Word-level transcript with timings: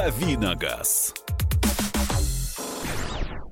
«Дави 0.00 0.34
на 0.38 0.54
газ». 0.54 1.12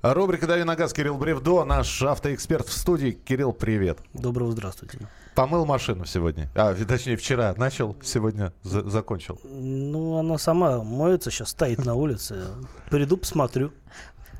Рубрика 0.02 0.46
«Дави 0.46 0.64
на 0.64 0.76
газ» 0.76 0.94
Кирилл 0.94 1.18
Бревдо, 1.18 1.62
наш 1.64 2.02
автоэксперт 2.02 2.66
в 2.66 2.72
студии. 2.72 3.10
Кирилл, 3.10 3.52
привет. 3.52 3.98
Доброго 4.14 4.52
здравствуйте. 4.52 4.98
Помыл 5.34 5.66
машину 5.66 6.06
сегодня. 6.06 6.50
А, 6.54 6.74
точнее, 6.74 7.18
вчера 7.18 7.52
начал, 7.58 7.94
сегодня 8.02 8.54
за- 8.62 8.88
закончил. 8.88 9.38
Ну, 9.44 10.16
она 10.16 10.38
сама 10.38 10.82
моется, 10.82 11.30
сейчас 11.30 11.50
стоит 11.50 11.84
на 11.84 11.94
улице. 11.94 12.46
Приду, 12.88 13.18
посмотрю. 13.18 13.70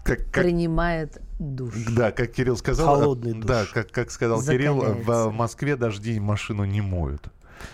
Как, 0.02 0.30
как- 0.30 0.45
принимает 0.45 1.20
душ. 1.38 1.75
да, 1.95 2.11
как 2.11 2.32
Кирилл 2.32 2.56
сказал. 2.56 2.86
Холодный 3.00 3.32
э, 3.32 3.34
душ. 3.34 3.45
Да, 3.45 3.64
как, 3.70 3.90
как 3.90 4.11
сказал 4.11 4.40
Кирилл, 4.43 4.80
в 4.80 5.30
Москве 5.30 5.77
дожди 5.77 6.18
машину 6.18 6.64
не 6.64 6.80
моют. 6.80 7.20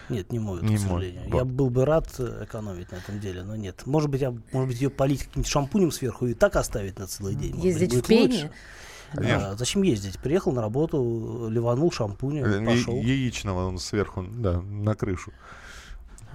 Нет, 0.09 0.33
не 0.33 0.39
моют, 0.39 0.63
Не 0.63 0.77
к 0.77 0.81
сожалению. 0.81 1.23
Вот. 1.31 1.39
Я 1.39 1.45
был 1.45 1.71
бы 1.71 1.85
рад 1.85 2.09
э, 2.19 2.45
экономить 2.45 2.91
на 2.93 2.97
этом 2.97 3.21
деле, 3.21 3.43
но 3.43 3.57
нет. 3.57 3.83
Может 3.87 4.11
быть, 4.11 4.21
я, 4.21 4.35
может 4.53 4.69
быть, 4.69 4.81
ее 4.81 4.91
полить 4.91 5.21
каким-нибудь 5.25 5.51
шампунем 5.51 5.91
сверху 5.93 6.27
и 6.27 6.35
так 6.35 6.57
оставить 6.57 6.99
на 6.99 7.07
целый 7.07 7.35
день. 7.35 7.53
Может 7.55 7.65
Ездить 7.65 7.91
быть, 7.91 7.99
в 7.99 8.03
будет 8.03 8.09
пене? 8.09 8.35
лучше. 8.35 8.51
Конечно. 9.15 9.51
А, 9.51 9.57
зачем 9.57 9.83
ездить? 9.83 10.19
Приехал 10.19 10.53
на 10.53 10.61
работу, 10.63 11.49
ливанул 11.49 11.93
шампуня, 11.93 12.45
Э, 12.45 12.65
пошел. 12.65 12.97
Яичного 12.97 13.67
он 13.67 13.79
сверху, 13.79 14.25
да, 14.29 14.61
на 14.61 14.95
крышу. 14.95 15.33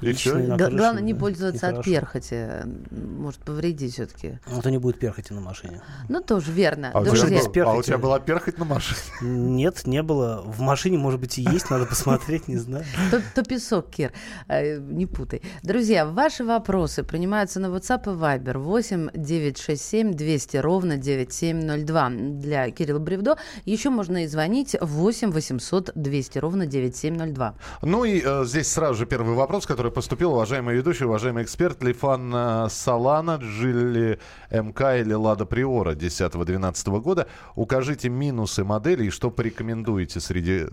И 0.02 0.13
крыше, 0.13 0.55
Главное 0.58 1.02
не 1.02 1.13
пользоваться 1.13 1.70
от 1.70 1.84
перхоти. 1.84 2.48
Может 2.91 3.41
повредить 3.41 3.94
все-таки. 3.94 4.39
А 4.45 4.62
то 4.62 4.70
не 4.70 4.77
будет 4.77 4.99
перхоти 4.99 5.34
на 5.34 5.41
машине. 5.41 5.81
Ну, 6.08 6.22
тоже 6.22 6.52
верно. 6.52 6.91
А 6.94 7.02
у, 7.02 7.05
тебя 7.05 7.66
а 7.66 7.73
у 7.73 7.81
тебя 7.81 7.98
была 7.98 8.20
перхоть 8.20 8.58
на 8.58 8.66
машине? 8.66 8.99
Нет, 9.22 9.85
не 9.88 10.03
было. 10.03 10.41
В 10.45 10.59
машине, 10.62 10.98
может 10.98 11.20
быть, 11.20 11.38
и 11.38 11.41
есть, 11.41 11.70
надо 11.70 11.85
посмотреть, 11.85 12.48
не 12.48 12.58
знаю. 12.58 12.85
то, 13.12 13.22
то 13.35 13.44
песок, 13.44 13.89
Кир, 13.89 14.12
Э, 14.48 14.80
не 14.80 15.05
путай. 15.05 15.41
Друзья, 15.63 16.05
ваши 16.05 16.44
вопросы 16.44 17.03
принимаются 17.03 17.59
на 17.59 17.67
WhatsApp 17.67 18.03
и 18.03 18.17
Viber 18.17 18.58
8 18.58 19.09
967 19.13 20.13
200 20.13 20.58
ровно 20.58 20.97
9702 20.97 22.09
для 22.09 22.72
Кирилла 22.72 23.00
Бревдо. 23.00 23.38
Еще 23.66 23.89
можно 23.89 24.23
и 24.23 24.28
звонить 24.28 24.75
8 24.80 25.31
800 25.31 25.91
200 25.95 26.39
ровно 26.39 26.66
9702. 26.66 27.56
Ну 27.81 28.06
и 28.06 28.22
э, 28.23 28.45
здесь 28.45 28.67
сразу 28.72 28.95
же 28.95 29.06
первый 29.06 29.36
вопрос, 29.36 29.66
который 29.66 29.88
поступил. 29.91 30.33
Уважаемый 30.33 30.75
ведущий, 30.75 31.05
уважаемый 31.05 31.43
эксперт, 31.43 31.83
Лифан 31.83 32.33
э, 32.33 32.67
Солана, 32.69 33.39
Джилли 33.41 34.19
МК 34.51 34.97
или 34.99 35.13
Лада 35.13 35.45
Приора 35.45 35.93
10-12 35.93 37.01
года. 37.01 37.27
Укажите 37.55 38.09
минусы 38.09 38.63
модели 38.63 39.05
и 39.05 39.09
что 39.09 39.31
порекомендуете 39.31 40.19
среди 40.19 40.65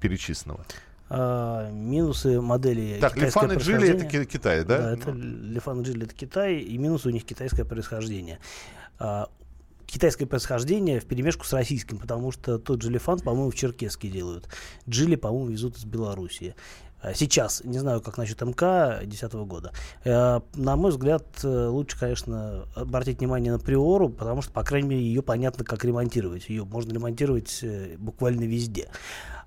перечисленного. 0.00 0.64
А, 1.12 1.70
минусы 1.72 2.40
модели 2.40 2.98
Так, 3.00 3.16
Лифан 3.16 3.52
и 3.52 3.56
Джилли 3.56 3.88
это 3.88 4.24
Китай, 4.24 4.64
да? 4.64 4.78
Да, 4.78 4.92
это 4.92 5.10
Лифан 5.10 5.80
и 5.80 5.84
Джилли 5.84 6.04
это 6.04 6.14
Китай, 6.14 6.58
и 6.58 6.78
минус 6.78 7.04
у 7.04 7.10
них 7.10 7.24
китайское 7.24 7.64
происхождение. 7.64 8.38
А, 9.00 9.28
китайское 9.86 10.28
происхождение 10.28 11.00
в 11.00 11.06
перемешку 11.06 11.44
с 11.44 11.52
российским, 11.52 11.98
потому 11.98 12.30
что 12.30 12.58
тот 12.58 12.80
же 12.82 12.90
Лифан, 12.90 13.18
по-моему, 13.18 13.50
в 13.50 13.56
Черкеске 13.56 14.08
делают. 14.08 14.48
Джилли, 14.88 15.16
по-моему, 15.16 15.48
везут 15.48 15.76
из 15.78 15.84
Белоруссии. 15.84 16.54
А 17.02 17.14
Сейчас, 17.14 17.62
не 17.64 17.78
знаю, 17.78 18.00
как 18.00 18.18
насчет 18.18 18.40
МК 18.42 18.98
2010 18.98 19.32
года. 19.46 19.72
Э, 20.04 20.40
На 20.54 20.76
мой 20.76 20.90
взгляд, 20.90 21.24
э, 21.42 21.66
лучше, 21.68 21.98
конечно, 21.98 22.66
обратить 22.74 23.20
внимание 23.20 23.52
на 23.52 23.58
Приору, 23.58 24.10
потому 24.10 24.42
что, 24.42 24.52
по 24.52 24.62
крайней 24.62 24.88
мере, 24.88 25.02
ее 25.02 25.22
понятно, 25.22 25.64
как 25.64 25.84
ремонтировать. 25.84 26.48
Ее 26.48 26.64
можно 26.64 26.92
ремонтировать 26.92 27.60
э, 27.62 27.96
буквально 27.98 28.42
везде. 28.42 28.90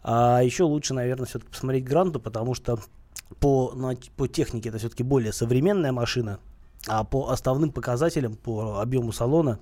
А 0.02 0.42
еще 0.42 0.64
лучше, 0.64 0.94
наверное, 0.94 1.28
все-таки 1.28 1.52
посмотреть 1.52 1.86
Гранту, 1.86 2.20
потому 2.20 2.56
что 2.56 2.80
по, 3.40 3.74
по 4.18 4.28
технике 4.28 4.70
это 4.70 4.80
все-таки 4.80 5.04
более 5.04 5.32
современная 5.32 5.92
машина, 5.92 6.40
а 6.88 7.04
по 7.04 7.30
основным 7.30 7.72
показателям, 7.72 8.36
по 8.36 8.82
объему 8.82 9.12
салона, 9.12 9.60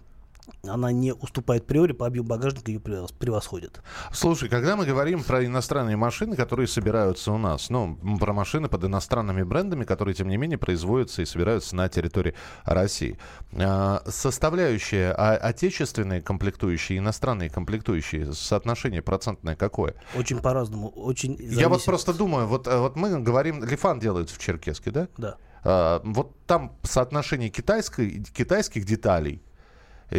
она 0.63 0.91
не 0.91 1.13
уступает 1.13 1.66
приори, 1.67 1.94
по 1.94 2.06
объему 2.07 2.28
багажника 2.28 2.72
ее 2.72 2.79
превос- 2.79 3.13
превосходит. 3.17 3.81
Слушай, 4.12 4.50
когда 4.50 4.75
мы 4.75 4.85
говорим 4.85 5.23
про 5.23 5.44
иностранные 5.45 5.95
машины, 5.97 6.35
которые 6.35 6.67
собираются 6.67 7.31
у 7.31 7.38
нас, 7.38 7.69
ну, 7.69 7.97
про 8.19 8.34
машины 8.34 8.67
под 8.69 8.84
иностранными 8.85 9.44
брендами, 9.44 9.84
которые, 9.84 10.13
тем 10.16 10.28
не 10.29 10.38
менее, 10.38 10.57
производятся 10.57 11.22
и 11.22 11.25
собираются 11.25 11.75
на 11.75 11.89
территории 11.89 12.34
России, 12.63 13.17
а, 13.53 14.01
составляющая 14.07 15.13
а, 15.17 15.35
отечественные 15.35 16.22
комплектующие, 16.22 17.00
иностранные 17.00 17.50
комплектующие, 17.50 18.33
соотношение 18.33 19.01
процентное 19.01 19.56
какое? 19.56 19.95
Очень 20.16 20.39
по-разному, 20.39 20.89
очень 20.89 21.35
Я 21.39 21.68
вот 21.69 21.75
зависит- 21.81 21.85
просто 21.85 22.13
думаю, 22.13 22.47
вот, 22.47 22.68
э, 22.68 22.78
вот 22.78 22.95
мы 22.95 23.19
говорим, 23.19 23.63
Лифан 23.63 24.00
делают 24.00 24.29
в 24.29 24.38
Черкеске, 24.38 24.91
да? 24.91 25.07
Да. 25.18 25.38
А, 25.63 26.01
вот 26.03 26.35
там 26.45 26.75
соотношение 26.83 27.50
китайской, 27.50 28.23
китайских 28.23 28.85
деталей 28.85 29.41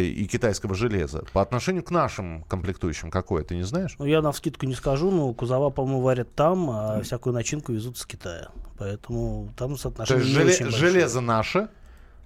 и 0.01 0.25
китайского 0.25 0.73
железа 0.75 1.23
по 1.33 1.41
отношению 1.41 1.83
к 1.83 1.91
нашим 1.91 2.43
комплектующим 2.43 3.11
какое, 3.11 3.43
ты 3.43 3.55
не 3.55 3.63
знаешь? 3.63 3.95
Ну, 3.99 4.05
я 4.05 4.21
на 4.21 4.31
вскидку 4.31 4.65
не 4.65 4.73
скажу, 4.75 5.11
но 5.11 5.33
кузова, 5.33 5.69
по-моему, 5.69 6.01
варят 6.01 6.33
там, 6.33 6.69
а 6.71 7.01
всякую 7.01 7.33
начинку 7.33 7.71
везут 7.73 7.97
с 7.97 8.05
Китая. 8.05 8.49
Поэтому 8.77 9.53
там 9.55 9.73
То 9.73 9.77
соотношение 9.77 10.23
есть 10.25 10.35
не 10.35 10.41
желе- 10.41 10.49
очень 10.53 10.65
большое. 10.65 10.91
железо 10.91 11.21
наше, 11.21 11.69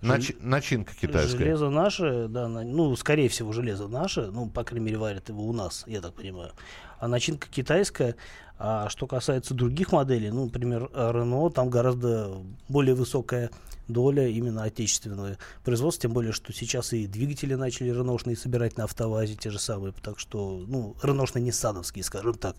нач- 0.02 0.38
начинка 0.42 0.94
китайская. 0.96 1.38
Железо 1.38 1.70
наше, 1.70 2.28
да, 2.30 2.48
на- 2.48 2.64
ну, 2.64 2.96
скорее 2.96 3.28
всего, 3.28 3.52
железо 3.52 3.88
наше, 3.88 4.28
ну, 4.32 4.48
по 4.50 4.64
крайней 4.64 4.86
мере, 4.86 4.98
варят 4.98 5.28
его 5.30 5.44
у 5.46 5.52
нас, 5.54 5.84
я 5.88 6.00
так 6.02 6.14
понимаю. 6.14 6.52
А 7.00 7.08
начинка 7.08 7.48
китайская. 7.50 8.16
А 8.60 8.90
что 8.90 9.06
касается 9.06 9.54
других 9.54 9.92
моделей, 9.92 10.32
ну, 10.32 10.46
например, 10.46 10.90
Renault, 10.96 11.52
там 11.52 11.70
гораздо 11.70 12.38
более 12.70 12.96
высокая 12.96 13.52
доля 13.88 14.28
именно 14.28 14.64
отечественного 14.64 15.38
производства, 15.64 16.04
тем 16.04 16.14
более, 16.14 16.32
что 16.34 16.54
сейчас 16.54 16.94
и 16.94 17.08
двигатели 17.08 17.54
начали 17.56 17.90
реношные 17.90 18.36
собирать 18.36 18.78
на 18.78 18.84
автовазе, 18.86 19.36
те 19.36 19.50
же 19.50 19.60
самые, 19.60 19.94
так 20.02 20.20
что, 20.20 20.64
ну, 20.68 20.96
реношные 21.04 21.44
ниссановские, 21.44 22.04
скажем 22.04 22.34
так. 22.36 22.56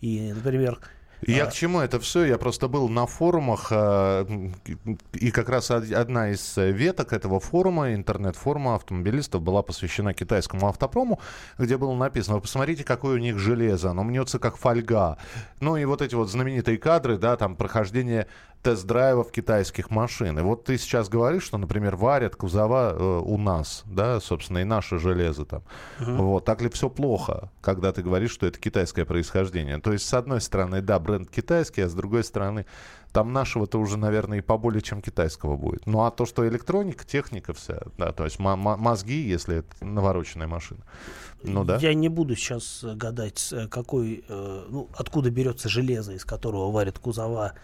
И, 0.00 0.32
например, 0.34 0.78
Я 1.24 1.44
А. 1.44 1.46
к 1.46 1.52
чему 1.52 1.78
это 1.78 2.00
все? 2.00 2.24
Я 2.24 2.36
просто 2.36 2.66
был 2.66 2.88
на 2.88 3.06
форумах, 3.06 3.68
а, 3.70 4.26
и 5.12 5.30
как 5.30 5.48
раз 5.48 5.70
од- 5.70 5.92
одна 5.92 6.30
из 6.32 6.56
веток 6.56 7.12
этого 7.12 7.38
форума, 7.38 7.94
интернет-форума 7.94 8.74
автомобилистов, 8.74 9.40
была 9.40 9.62
посвящена 9.62 10.14
китайскому 10.14 10.66
автопрому, 10.66 11.20
где 11.58 11.76
было 11.76 11.94
написано, 11.94 12.34
вы 12.34 12.40
посмотрите, 12.42 12.82
какое 12.82 13.14
у 13.14 13.18
них 13.18 13.38
железо, 13.38 13.90
оно 13.90 14.02
мнется 14.02 14.40
как 14.40 14.56
фольга. 14.56 15.16
Ну 15.60 15.76
и 15.76 15.84
вот 15.84 16.02
эти 16.02 16.16
вот 16.16 16.28
знаменитые 16.28 16.76
кадры, 16.76 17.16
да, 17.18 17.36
там 17.36 17.54
прохождение 17.54 18.26
тест-драйвов 18.62 19.30
китайских 19.32 19.90
машин. 19.90 20.38
И 20.38 20.42
вот 20.42 20.64
ты 20.64 20.78
сейчас 20.78 21.08
говоришь, 21.08 21.42
что, 21.42 21.58
например, 21.58 21.96
варят 21.96 22.36
кузова 22.36 22.92
э, 22.92 23.20
у 23.24 23.36
нас, 23.36 23.82
да, 23.86 24.20
собственно, 24.20 24.58
и 24.58 24.64
наше 24.64 24.98
железо 24.98 25.44
там. 25.44 25.62
Вот, 25.98 26.44
так 26.44 26.62
ли 26.62 26.68
все 26.68 26.88
плохо, 26.88 27.50
когда 27.60 27.92
ты 27.92 28.02
говоришь, 28.02 28.30
что 28.30 28.46
это 28.46 28.58
китайское 28.58 29.04
происхождение? 29.04 29.78
То 29.78 29.92
есть, 29.92 30.06
с 30.06 30.14
одной 30.14 30.40
стороны, 30.40 30.80
да, 30.80 30.98
бренд 30.98 31.30
китайский, 31.30 31.82
а 31.82 31.88
с 31.88 31.94
другой 31.94 32.24
стороны, 32.24 32.66
там 33.12 33.32
нашего-то 33.32 33.78
уже, 33.78 33.98
наверное, 33.98 34.38
и 34.38 34.40
поболее, 34.40 34.80
чем 34.80 35.02
китайского 35.02 35.56
будет. 35.56 35.86
Ну, 35.86 36.04
а 36.04 36.10
то, 36.10 36.24
что 36.24 36.48
электроника, 36.48 37.04
техника 37.04 37.52
вся, 37.52 37.82
да, 37.98 38.12
то 38.12 38.24
есть 38.24 38.38
мо- 38.38 38.56
мо- 38.56 38.76
мозги, 38.76 39.20
если 39.20 39.58
это 39.58 39.84
навороченная 39.84 40.46
машина. 40.46 40.80
Ну 41.44 41.64
да. 41.64 41.76
Я 41.78 41.94
не 41.94 42.08
буду 42.08 42.36
сейчас 42.36 42.84
э, 42.84 42.94
гадать, 42.94 43.48
э, 43.52 43.66
какой, 43.68 44.24
э, 44.28 44.66
ну, 44.68 44.88
откуда 44.94 45.30
берется 45.30 45.68
железо, 45.68 46.12
из 46.12 46.24
которого 46.24 46.70
варят 46.70 46.98
кузова 46.98 47.54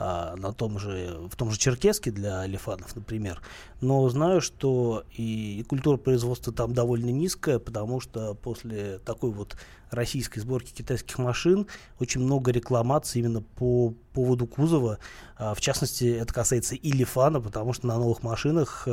а, 0.00 0.36
на 0.36 0.52
том 0.52 0.78
же, 0.78 1.18
в 1.28 1.34
том 1.34 1.50
же 1.50 1.58
Черкеске 1.58 2.12
для 2.12 2.46
лифанов, 2.46 2.94
например. 2.94 3.40
Но 3.80 4.08
знаю, 4.08 4.40
что 4.40 5.04
и, 5.16 5.64
культура 5.68 5.96
производства 5.96 6.52
там 6.52 6.72
довольно 6.72 7.10
низкая, 7.10 7.58
потому 7.58 8.00
что 8.00 8.34
после 8.34 8.98
такой 8.98 9.32
вот 9.32 9.56
российской 9.90 10.38
сборки 10.38 10.72
китайских 10.72 11.18
машин 11.18 11.66
очень 11.98 12.20
много 12.20 12.52
рекламаций 12.52 13.20
именно 13.20 13.42
по 13.42 13.92
поводу 14.12 14.46
кузова. 14.46 14.98
А, 15.36 15.54
в 15.54 15.60
частности, 15.60 16.04
это 16.04 16.32
касается 16.32 16.76
и 16.76 16.92
лифана, 16.92 17.40
потому 17.40 17.72
что 17.72 17.88
на 17.88 17.98
новых 17.98 18.22
машинах 18.22 18.86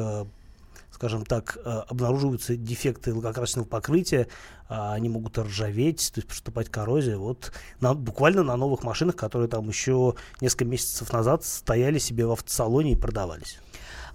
скажем 0.96 1.26
так, 1.26 1.58
э, 1.64 1.70
обнаруживаются 1.90 2.56
дефекты 2.56 3.14
лакокрасочного 3.14 3.68
покрытия, 3.68 4.28
а 4.70 4.94
они 4.94 5.10
могут 5.10 5.38
ржаветь, 5.38 6.12
то 6.14 6.20
есть 6.20 6.28
поступать 6.30 6.70
коррозия. 6.70 7.18
Вот 7.18 7.52
на- 7.82 7.94
буквально 7.94 8.44
на 8.44 8.56
новых 8.56 8.84
машинах, 8.84 9.18
которые 9.18 9.50
там 9.50 9.68
еще 9.68 10.16
несколько 10.40 10.64
месяцев 10.66 11.12
назад 11.12 11.44
стояли 11.44 12.00
себе 12.00 12.26
в 12.26 12.32
автосалоне 12.32 12.94
и 12.94 12.96
продавались. 12.96 13.60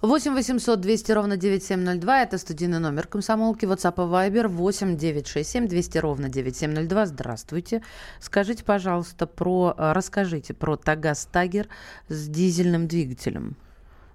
8 0.01 0.33
800 0.33 0.81
200 0.81 1.11
ровно 1.11 1.37
9702. 1.37 2.23
Это 2.23 2.39
студийный 2.39 2.79
номер 2.79 3.05
комсомолки. 3.05 3.65
WhatsApp 3.65 3.93
и 3.97 4.09
Viber 4.31 4.47
8 4.47 4.97
967 4.97 5.67
200 5.67 5.97
ровно 5.99 6.29
9702. 6.29 7.05
Здравствуйте. 7.05 7.83
Скажите, 8.19 8.63
пожалуйста, 8.63 9.27
про... 9.27 9.75
э, 9.77 9.91
Расскажите 9.93 10.55
про 10.55 10.77
Тагаз 10.77 11.27
Тагер 11.31 11.67
с 12.09 12.27
дизельным 12.27 12.87
двигателем. 12.87 13.55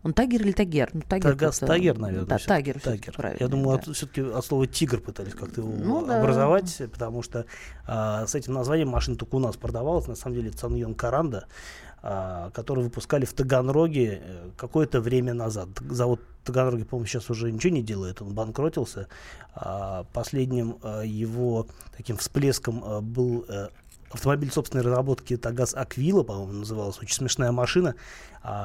Он 0.06 0.12
Тагер 0.12 0.42
или 0.42 0.52
Тагер? 0.52 0.90
Ну, 0.92 1.00
тагер 1.00 1.36
как-то- 1.36 1.66
Тагер, 1.66 1.98
наверное. 1.98 2.26
Да, 2.26 2.38
Тагер. 2.38 2.80
Тагер. 2.80 3.36
Я 3.40 3.48
думаю, 3.48 3.82
да. 3.84 3.92
все-таки 3.92 4.20
от 4.20 4.44
слова 4.46 4.64
тигр 4.64 5.00
пытались 5.00 5.34
как-то 5.34 5.62
его 5.62 5.72
Ну 5.76 6.06
да. 6.06 6.20
образовать, 6.20 6.80
потому 6.92 7.24
что 7.24 7.44
а, 7.88 8.24
с 8.24 8.36
этим 8.36 8.52
названием 8.52 8.86
машина 8.88 9.16
только 9.16 9.34
у 9.34 9.40
нас 9.40 9.56
продавалась. 9.56 10.06
На 10.06 10.14
самом 10.14 10.36
деле 10.36 10.50
это 10.50 10.58
Саньон 10.58 10.94
Каранда. 10.94 11.48
а, 12.02 12.50
который 12.50 12.84
выпускали 12.84 13.24
в 13.24 13.32
Таганроге 13.32 14.20
э, 14.22 14.50
какое-то 14.56 15.00
время 15.00 15.34
назад. 15.34 15.70
Завод 15.90 16.20
Таганроге, 16.44 16.84
по-моему, 16.84 17.06
сейчас 17.08 17.28
уже 17.30 17.50
ничего 17.50 17.74
не 17.74 17.82
делает, 17.82 18.22
он 18.22 18.32
банкротился. 18.32 19.08
А 19.56 20.04
последним 20.12 20.78
а, 20.84 21.02
его 21.02 21.66
таким 21.96 22.16
всплеском 22.16 22.84
а, 22.84 23.00
был 23.00 23.44
автомобиль 24.10 24.52
собственной 24.52 24.84
разработки 24.84 25.36
Тагаз 25.36 25.74
Аквила, 25.74 26.22
по-моему, 26.22 26.52
называлась. 26.52 26.98
Очень 27.00 27.14
смешная 27.14 27.50
машина, 27.50 27.96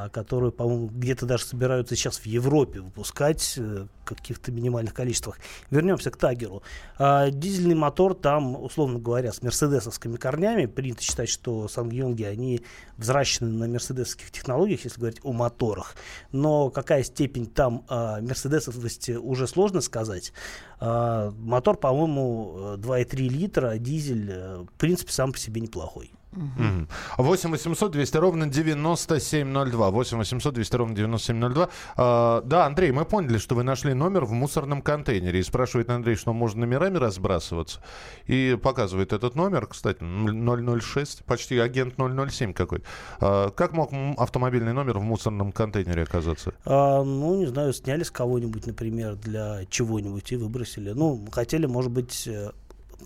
которую, 0.09 0.51
по-моему, 0.51 0.87
где-то 0.87 1.25
даже 1.25 1.45
собираются 1.45 1.95
сейчас 1.95 2.17
в 2.17 2.25
Европе 2.27 2.81
выпускать 2.81 3.55
э, 3.57 3.87
в 4.01 4.05
каких-то 4.05 4.51
минимальных 4.51 4.93
количествах. 4.93 5.39
Вернемся 5.71 6.11
к 6.11 6.17
Тагеру. 6.17 6.61
А, 6.99 7.31
дизельный 7.31 7.73
мотор 7.73 8.13
там, 8.13 8.61
условно 8.61 8.99
говоря, 8.99 9.31
с 9.31 9.41
мерседесовскими 9.41 10.17
корнями. 10.17 10.67
Принято 10.67 11.01
считать, 11.01 11.29
что 11.29 11.67
Сангьонги, 11.67 12.23
они 12.23 12.61
взращены 12.97 13.49
на 13.49 13.67
мерседесовских 13.67 14.29
технологиях, 14.29 14.83
если 14.83 14.99
говорить 14.99 15.19
о 15.23 15.33
моторах. 15.33 15.95
Но 16.31 16.69
какая 16.69 17.03
степень 17.03 17.47
там 17.47 17.83
а, 17.89 18.21
мерседесовости 18.21 19.13
уже 19.13 19.47
сложно 19.47 19.81
сказать. 19.81 20.31
А, 20.79 21.31
мотор, 21.31 21.77
по-моему, 21.77 22.75
2,3 22.77 23.15
литра, 23.29 23.77
дизель, 23.79 24.29
э, 24.31 24.57
в 24.59 24.77
принципе, 24.77 25.11
сам 25.11 25.31
по 25.31 25.39
себе 25.39 25.59
неплохой. 25.59 26.11
8 26.31 27.51
800 27.51 27.91
200 27.91 28.17
ровно 28.17 28.47
9702. 28.47 29.91
8 29.91 30.17
800 30.17 30.53
200 30.53 30.75
ровно 30.75 30.95
9702. 30.95 31.69
А, 31.97 32.41
да, 32.41 32.65
Андрей, 32.65 32.91
мы 32.91 33.05
поняли, 33.05 33.37
что 33.37 33.55
вы 33.55 33.63
нашли 33.63 33.93
номер 33.93 34.25
в 34.25 34.31
мусорном 34.31 34.81
контейнере. 34.81 35.39
И 35.39 35.43
спрашивает 35.43 35.89
Андрей, 35.89 36.15
что 36.15 36.33
можно 36.33 36.61
номерами 36.61 36.97
разбрасываться. 36.97 37.81
И 38.27 38.57
показывает 38.61 39.13
этот 39.13 39.35
номер, 39.35 39.67
кстати, 39.67 39.99
006, 40.01 41.25
почти 41.25 41.57
агент 41.59 41.95
007 41.97 42.53
какой-то. 42.53 42.85
А, 43.19 43.49
как 43.49 43.73
мог 43.73 43.91
автомобильный 44.17 44.73
номер 44.73 44.99
в 44.99 45.03
мусорном 45.03 45.51
контейнере 45.51 46.03
оказаться? 46.03 46.53
А, 46.65 47.03
ну, 47.03 47.39
не 47.39 47.47
знаю, 47.47 47.73
сняли 47.73 48.03
с 48.03 48.11
кого-нибудь, 48.11 48.67
например, 48.67 49.15
для 49.15 49.65
чего-нибудь 49.69 50.31
и 50.31 50.37
выбросили. 50.37 50.91
Ну, 50.91 51.27
хотели, 51.31 51.65
может 51.65 51.91
быть, 51.91 52.27
э, 52.27 52.51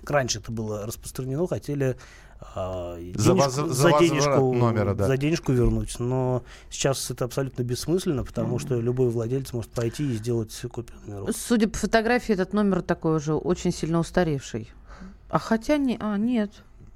раньше 0.05 0.39
это 0.39 0.51
было 0.51 0.85
распространено, 0.85 1.47
хотели 1.47 1.97
а, 2.53 2.97
денежку, 2.97 3.21
за, 3.21 3.33
воз, 3.33 3.53
за, 3.53 3.89
денежку 3.99 4.53
номера, 4.53 4.93
да. 4.93 5.07
за 5.07 5.17
денежку 5.17 5.51
вернуть. 5.51 5.99
Но 5.99 6.43
сейчас 6.69 7.09
это 7.09 7.25
абсолютно 7.25 7.63
бессмысленно, 7.63 8.23
потому 8.23 8.55
mm-hmm. 8.57 8.61
что 8.61 8.79
любой 8.79 9.09
владелец 9.09 9.51
может 9.53 9.71
пойти 9.71 10.11
и 10.11 10.15
сделать 10.15 10.53
копию 10.71 10.99
номеров. 11.05 11.35
Судя 11.35 11.67
по 11.67 11.77
фотографии, 11.77 12.33
этот 12.33 12.53
номер 12.53 12.81
такой 12.81 13.17
уже 13.17 13.33
очень 13.33 13.71
сильно 13.71 13.99
устаревший. 13.99 14.69
А 15.29 15.39
хотя 15.39 15.77
не, 15.77 15.97
а 15.99 16.17
нет, 16.17 16.51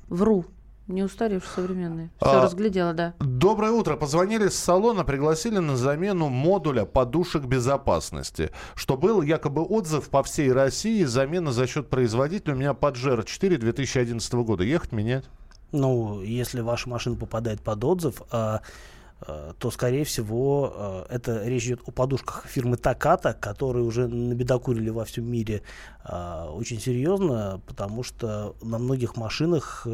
вру. 0.08 0.46
Не 0.88 1.04
устаревший, 1.04 1.52
современный. 1.54 2.10
Все 2.18 2.40
а, 2.40 2.44
разглядела, 2.44 2.94
да. 2.94 3.14
Доброе 3.20 3.72
утро. 3.72 3.96
Позвонили 3.96 4.48
с 4.48 4.56
салона, 4.56 5.04
пригласили 5.04 5.60
на 5.60 5.78
замену 5.78 6.30
модуля 6.30 6.86
подушек 6.86 7.44
безопасности. 7.44 8.50
Что 8.74 8.98
был 8.98 9.22
якобы 9.22 9.62
отзыв 9.62 10.10
по 10.10 10.24
всей 10.24 10.52
России. 10.52 11.04
Замена 11.04 11.52
за 11.52 11.68
счет 11.68 11.92
производителя 11.92 12.56
у 12.56 12.58
меня 12.58 12.74
Паджеро 12.74 13.22
4 13.22 13.58
2011 13.58 14.34
года. 14.34 14.64
Ехать, 14.64 14.92
менять? 14.92 15.26
Ну, 15.72 16.22
если 16.22 16.62
ваша 16.62 16.90
машина 16.90 17.16
попадает 17.16 17.62
под 17.62 17.84
отзыв, 17.84 18.22
а 18.32 18.62
Э, 19.28 19.54
то, 19.60 19.70
скорее 19.70 20.06
всего, 20.06 21.06
э, 21.10 21.16
это 21.16 21.44
речь 21.46 21.66
идет 21.66 21.82
о 21.86 21.92
подушках 21.92 22.46
фирмы 22.46 22.78
Таката, 22.78 23.34
которые 23.34 23.84
уже 23.84 24.08
набедокурили 24.08 24.90
во 24.90 25.04
всем 25.04 25.30
мире 25.30 25.62
э, 26.06 26.48
очень 26.52 26.80
серьезно, 26.80 27.62
потому 27.68 28.04
что 28.04 28.56
на 28.62 28.78
многих 28.78 29.18
машинах 29.18 29.86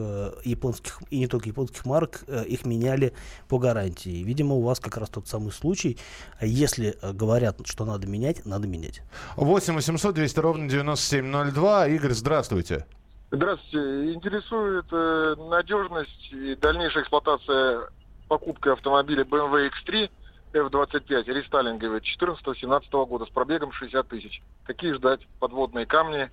японских, 0.43 1.01
и 1.09 1.19
не 1.19 1.27
только 1.27 1.49
японских 1.49 1.85
марок, 1.85 2.23
их 2.47 2.65
меняли 2.65 3.13
по 3.47 3.57
гарантии. 3.57 4.23
Видимо, 4.23 4.55
у 4.55 4.61
вас 4.61 4.79
как 4.79 4.97
раз 4.97 5.09
тот 5.09 5.27
самый 5.27 5.51
случай. 5.51 5.97
Если 6.41 6.97
говорят, 7.01 7.59
что 7.65 7.85
надо 7.85 8.07
менять, 8.07 8.45
надо 8.45 8.67
менять. 8.67 9.01
8 9.37 9.73
800 9.73 10.15
200 10.15 10.39
ровно 10.39 10.69
9702. 10.69 11.87
Игорь, 11.87 12.13
здравствуйте. 12.13 12.85
Здравствуйте. 13.31 14.13
Интересует 14.13 14.85
э, 14.91 15.35
надежность 15.49 16.31
и 16.31 16.55
дальнейшая 16.55 17.03
эксплуатация 17.03 17.89
покупкой 18.27 18.73
автомобиля 18.73 19.23
BMW 19.23 19.69
X3 19.71 20.09
F25 20.53 21.23
рестайлинговый 21.25 21.99
14-17 21.99 23.05
года 23.07 23.25
с 23.25 23.29
пробегом 23.29 23.71
60 23.71 24.07
тысяч. 24.07 24.41
Какие 24.63 24.93
ждать? 24.93 25.27
Подводные 25.39 25.85
камни 25.85 26.29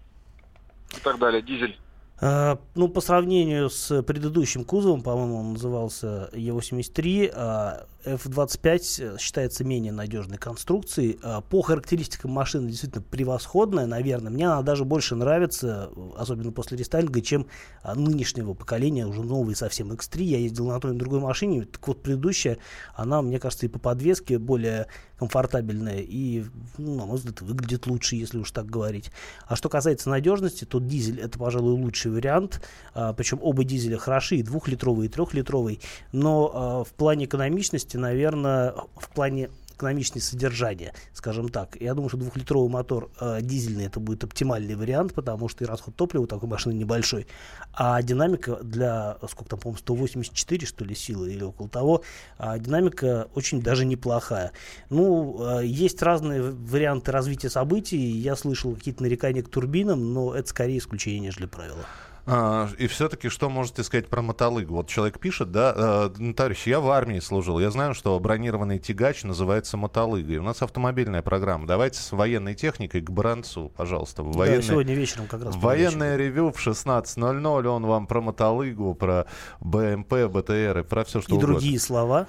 и 0.95 1.01
так 1.03 1.19
далее. 1.19 1.41
Дизель. 1.41 1.79
А, 2.25 2.61
ну, 2.77 2.87
по 2.87 3.01
сравнению 3.01 3.69
с 3.69 4.01
предыдущим 4.05 4.65
кузовом, 4.65 5.03
по-моему, 5.03 5.41
он 5.41 5.53
назывался 5.55 6.31
E83, 6.33 7.33
а 7.35 7.87
F25 8.05 9.19
считается 9.19 9.65
менее 9.65 9.93
надежной 9.93 10.39
конструкцией. 10.39 11.19
По 11.51 11.63
характеристикам 11.63 12.31
машины 12.31 12.69
действительно 12.69 13.03
превосходная, 13.03 13.87
наверное. 13.87 14.31
Мне 14.31 14.47
она 14.47 14.63
даже 14.63 14.85
больше 14.85 15.17
нравится, 15.17 15.91
особенно 16.17 16.53
после 16.53 16.79
рестайлинга, 16.79 17.21
чем 17.23 17.49
нынешнего 17.95 18.55
поколения, 18.55 19.07
уже 19.07 19.23
новый 19.23 19.57
совсем 19.57 19.91
X3. 19.91 20.23
Я 20.23 20.39
ездил 20.39 20.69
на 20.69 20.79
той 20.79 20.95
и 20.95 20.99
другой 20.99 21.19
машине. 21.19 21.65
Так 21.65 21.87
вот, 21.89 22.03
предыдущая, 22.03 22.59
она, 22.95 23.21
мне 23.21 23.41
кажется, 23.41 23.67
и 23.67 23.69
по 23.69 23.81
подвеске 23.81 24.39
более 24.39 24.87
комфортабельная 25.19 26.01
и, 26.01 26.45
ну, 26.79 26.97
на 26.97 27.07
мой 27.07 27.17
взгляд, 27.17 27.41
выглядит 27.41 27.87
лучше, 27.87 28.17
если 28.17 28.39
уж 28.39 28.51
так 28.51 28.67
говорить. 28.67 29.13
А 29.47 29.55
что 29.55 29.69
касается 29.69 30.11
надежности, 30.11 30.65
то 30.65 30.81
дизель 30.81 31.21
это, 31.21 31.39
пожалуй, 31.39 31.75
лучший 31.75 32.12
вариант. 32.13 32.61
А, 32.95 33.13
причем 33.13 33.39
оба 33.43 33.65
дизеля 33.65 33.99
хороши, 33.99 34.37
и 34.37 34.43
двухлитровый, 34.43 35.07
и 35.07 35.09
трехлитровый. 35.09 35.81
Но 36.13 36.51
а, 36.53 36.85
в 36.85 36.93
плане 36.93 37.25
экономичности, 37.25 37.97
наверное, 37.97 38.75
в 38.97 39.09
плане 39.11 39.51
экономичнее 39.73 40.23
содержание, 40.23 40.93
скажем 41.13 41.49
так. 41.49 41.77
Я 41.81 41.95
думаю, 41.95 42.09
что 42.09 42.19
двухлитровый 42.19 42.71
мотор 42.71 43.11
э, 43.21 43.41
дизельный 43.43 43.87
это 43.87 44.01
будет 44.01 44.25
оптимальный 44.25 44.75
вариант, 44.75 45.15
потому 45.15 45.49
что 45.49 45.65
и 45.65 45.67
расход 45.67 45.97
топлива 45.97 46.23
у 46.23 46.27
такой 46.27 46.49
машины 46.49 46.75
небольшой. 46.75 47.27
А 47.73 48.03
динамика 48.03 48.57
для, 48.63 49.19
сколько 49.29 49.51
там, 49.51 49.61
по-моему, 49.61 49.79
184, 49.79 50.67
что 50.67 50.85
ли, 50.85 50.95
силы 50.95 51.33
или 51.33 51.43
около 51.43 51.69
того, 51.69 52.03
а 52.39 52.59
динамика 52.59 53.29
очень 53.35 53.63
даже 53.63 53.85
неплохая. 53.85 54.53
Ну, 54.91 55.61
э, 55.61 55.67
есть 55.67 56.03
разные 56.03 56.43
варианты 56.43 57.13
развития 57.13 57.51
событий. 57.51 57.99
Я 57.99 58.37
слышал 58.37 58.75
какие-то 58.75 59.03
нарекания 59.03 59.43
к 59.43 59.49
турбинам, 59.49 60.13
но 60.13 60.35
это 60.35 60.49
скорее 60.49 60.79
исключение, 60.79 61.21
нежели 61.21 61.47
правило. 61.47 61.85
А, 62.25 62.69
и 62.79 62.87
все-таки 62.87 63.29
что 63.29 63.51
можете 63.51 63.83
сказать 63.83 64.09
про 64.09 64.23
мотолыгу? 64.23 64.75
Вот 64.75 64.89
человек 64.89 65.19
пишет, 65.19 65.51
да, 65.51 66.09
э, 66.17 66.33
товарищ, 66.35 66.67
я 66.67 66.79
в 66.81 66.89
армии 66.91 67.19
служил, 67.19 67.59
я 67.59 67.71
знаю, 67.71 67.95
что 67.95 68.19
бронированный 68.21 68.79
тягач 68.79 69.25
называется 69.25 69.77
мотолыгой. 69.77 70.37
У 70.37 70.43
нас 70.43 70.63
автомобильная 70.63 71.23
программа. 71.23 71.67
Давайте 71.67 71.99
с 71.99 72.13
военной 72.13 72.55
техникой 72.55 73.01
к 73.01 73.11
Бранцу, 73.11 73.73
пожалуйста. 73.77 74.23
Военный, 74.23 74.59
да, 74.59 74.63
сегодня 74.63 74.95
вечером 74.95 75.27
как 75.27 75.43
раз. 75.43 75.57
Военное 75.57 76.17
ревю 76.17 76.53
в 76.53 76.65
16.00, 76.65 77.67
он 77.67 77.87
вам 77.87 78.07
про 78.07 78.21
мотолыгу, 78.21 78.95
про 78.95 79.27
БМП, 79.61 80.13
БТР 80.31 80.79
и 80.79 80.83
про 80.85 81.05
все, 81.05 81.21
что 81.21 81.33
и 81.33 81.35
угодно. 81.35 81.53
И 81.53 81.57
другие 81.57 81.81
слова 81.81 82.29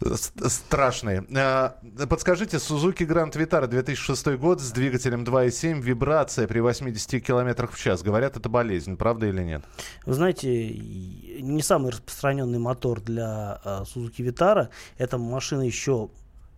страшные. 0.00 1.24
А, 1.36 1.78
подскажите, 2.08 2.58
Suzuki 2.58 3.06
Grand 3.06 3.32
Vitara 3.32 3.66
2006 3.66 4.36
год 4.36 4.60
с 4.60 4.70
двигателем 4.70 5.24
2.7, 5.24 5.80
вибрация 5.80 6.46
при 6.46 6.60
80 6.60 7.24
км 7.24 7.66
в 7.66 7.78
час. 7.78 8.02
Говорят, 8.02 8.36
это 8.36 8.48
болезнь, 8.48 8.96
правда 8.96 9.26
или 9.26 9.42
нет? 9.42 9.62
Вы 10.06 10.14
знаете, 10.14 10.68
не 10.68 11.62
самый 11.62 11.92
распространенный 11.92 12.58
мотор 12.58 13.00
для 13.00 13.60
Suzuki 13.64 14.18
Vitara. 14.18 14.68
Это 14.98 15.18
машина 15.18 15.62
еще 15.62 16.10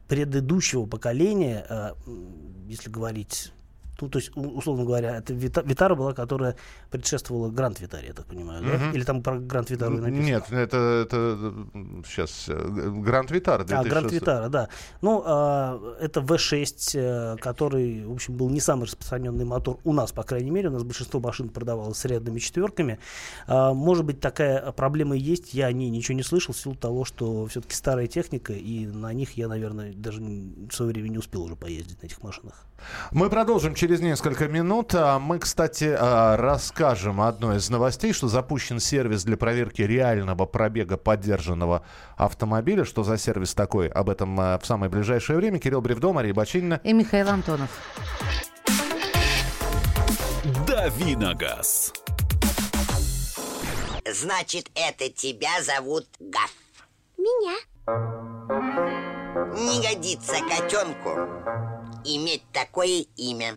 предыдущего 0.09 0.87
поколения, 0.87 1.64
uh, 1.70 1.97
если 2.66 2.90
говорить 2.90 3.52
ну, 4.00 4.09
то 4.09 4.19
есть, 4.19 4.33
условно 4.35 4.85
говоря, 4.85 5.16
это 5.16 5.33
Вита, 5.33 5.62
Витара 5.62 5.95
была, 5.95 6.12
которая 6.12 6.57
предшествовала 6.90 7.50
Гранд 7.50 7.80
Витаре, 7.80 8.09
я 8.09 8.14
так 8.14 8.26
понимаю, 8.26 8.64
да? 8.64 8.90
Или 8.92 9.04
там 9.04 9.23
про 9.23 9.38
Гранд 9.38 9.71
Витару 9.71 9.99
написано? 9.99 10.25
Нет, 10.25 10.45
это, 10.50 10.76
это 10.76 11.52
сейчас 12.07 12.49
Гранд 12.49 13.30
Витара. 13.30 13.66
А, 13.71 13.85
Гранд 13.85 14.12
Витара, 14.12 14.49
да. 14.49 14.69
Ну, 15.00 15.23
а, 15.25 15.80
это 16.00 16.21
V6, 16.21 16.90
э, 16.95 17.37
который, 17.38 18.04
в 18.04 18.12
общем, 18.12 18.37
был 18.37 18.49
не 18.50 18.61
самый 18.61 18.85
распространенный 18.85 19.45
мотор 19.45 19.78
у 19.85 19.92
нас, 19.92 20.12
по 20.12 20.23
крайней 20.23 20.50
мере. 20.50 20.69
У 20.69 20.73
нас 20.73 20.83
большинство 20.83 21.21
машин 21.21 21.49
продавалось 21.49 21.99
с 21.99 22.04
рядными 22.04 22.38
четверками. 22.38 22.99
А, 23.47 23.73
может 23.73 24.04
быть, 24.04 24.21
такая 24.21 24.73
проблема 24.73 25.16
и 25.16 25.21
есть. 25.21 25.54
Я 25.54 25.66
о 25.66 25.73
ней 25.73 25.90
ничего 25.90 26.16
не 26.16 26.23
слышал 26.23 26.54
в 26.54 26.59
силу 26.59 26.75
того, 26.75 27.04
что 27.04 27.47
все-таки 27.47 27.75
старая 27.75 28.07
техника, 28.07 28.52
и 28.52 28.87
на 28.87 29.12
них 29.12 29.37
я, 29.37 29.49
наверное, 29.49 29.92
даже 29.92 30.21
в 30.21 30.73
свое 30.73 30.92
время 30.92 31.09
не 31.09 31.19
успел 31.19 31.42
уже 31.42 31.57
поездить 31.57 32.02
на 32.02 32.07
этих 32.07 32.23
машинах. 32.23 32.66
Мы 33.11 33.28
продолжим 33.28 33.75
через 33.75 33.89
через 33.90 34.02
несколько 34.02 34.47
минут. 34.47 34.94
А 34.94 35.18
мы, 35.18 35.40
кстати, 35.40 35.92
а, 35.99 36.37
расскажем 36.37 37.20
одной 37.20 37.56
из 37.56 37.68
новостей, 37.70 38.12
что 38.12 38.28
запущен 38.28 38.78
сервис 38.78 39.25
для 39.25 39.37
проверки 39.37 39.82
реального 39.82 40.47
пробега 40.47 40.97
поддержанного 40.97 41.85
автомобиля. 42.16 42.85
Что 42.85 43.02
за 43.02 43.18
сервис 43.18 43.52
такой? 43.52 43.88
Об 43.88 44.09
этом 44.09 44.38
а, 44.38 44.61
в 44.61 44.66
самое 44.66 44.92
ближайшее 44.92 45.38
время. 45.38 45.59
Кирилл 45.59 45.80
Бревдо, 45.80 46.12
Мария 46.12 46.32
Бочинина. 46.32 46.80
И 46.85 46.92
Михаил 46.92 47.30
Антонов. 47.30 47.68
Давиногаз. 50.68 51.92
Значит, 54.09 54.70
это 54.76 55.11
тебя 55.12 55.61
зовут 55.64 56.06
Гаф? 56.20 56.54
Меня. 57.18 57.56
Не 59.59 59.82
годится 59.82 60.37
котенку 60.49 61.11
иметь 62.04 62.44
такое 62.52 63.04
имя. 63.16 63.56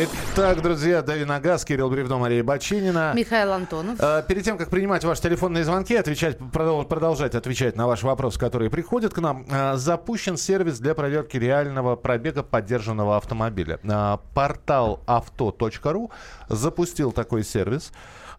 Итак, 0.00 0.62
друзья, 0.62 1.02
Дави 1.02 1.24
Нагас, 1.24 1.64
Кирилл 1.64 1.90
Бревдо, 1.90 2.18
Мария 2.18 2.44
Бочинина. 2.44 3.12
Михаил 3.16 3.52
Антонов. 3.52 3.98
Э, 3.98 4.22
Перед 4.28 4.44
тем, 4.44 4.56
как 4.56 4.70
принимать 4.70 5.02
ваши 5.02 5.22
телефонные 5.22 5.64
звонки, 5.64 5.96
отвечать, 5.96 6.38
продол- 6.38 6.86
продолжать 6.86 7.34
отвечать 7.34 7.74
на 7.74 7.88
ваши 7.88 8.06
вопросы, 8.06 8.38
которые 8.38 8.70
приходят 8.70 9.12
к 9.12 9.18
нам, 9.18 9.44
э, 9.50 9.74
запущен 9.76 10.36
сервис 10.36 10.78
для 10.78 10.94
проверки 10.94 11.36
реального 11.36 11.96
пробега 11.96 12.44
поддержанного 12.44 13.16
автомобиля. 13.16 13.80
Э, 13.82 14.18
Портал 14.34 15.00
авто.ру 15.06 16.12
запустил 16.48 17.10
такой 17.10 17.42
сервис. 17.42 17.90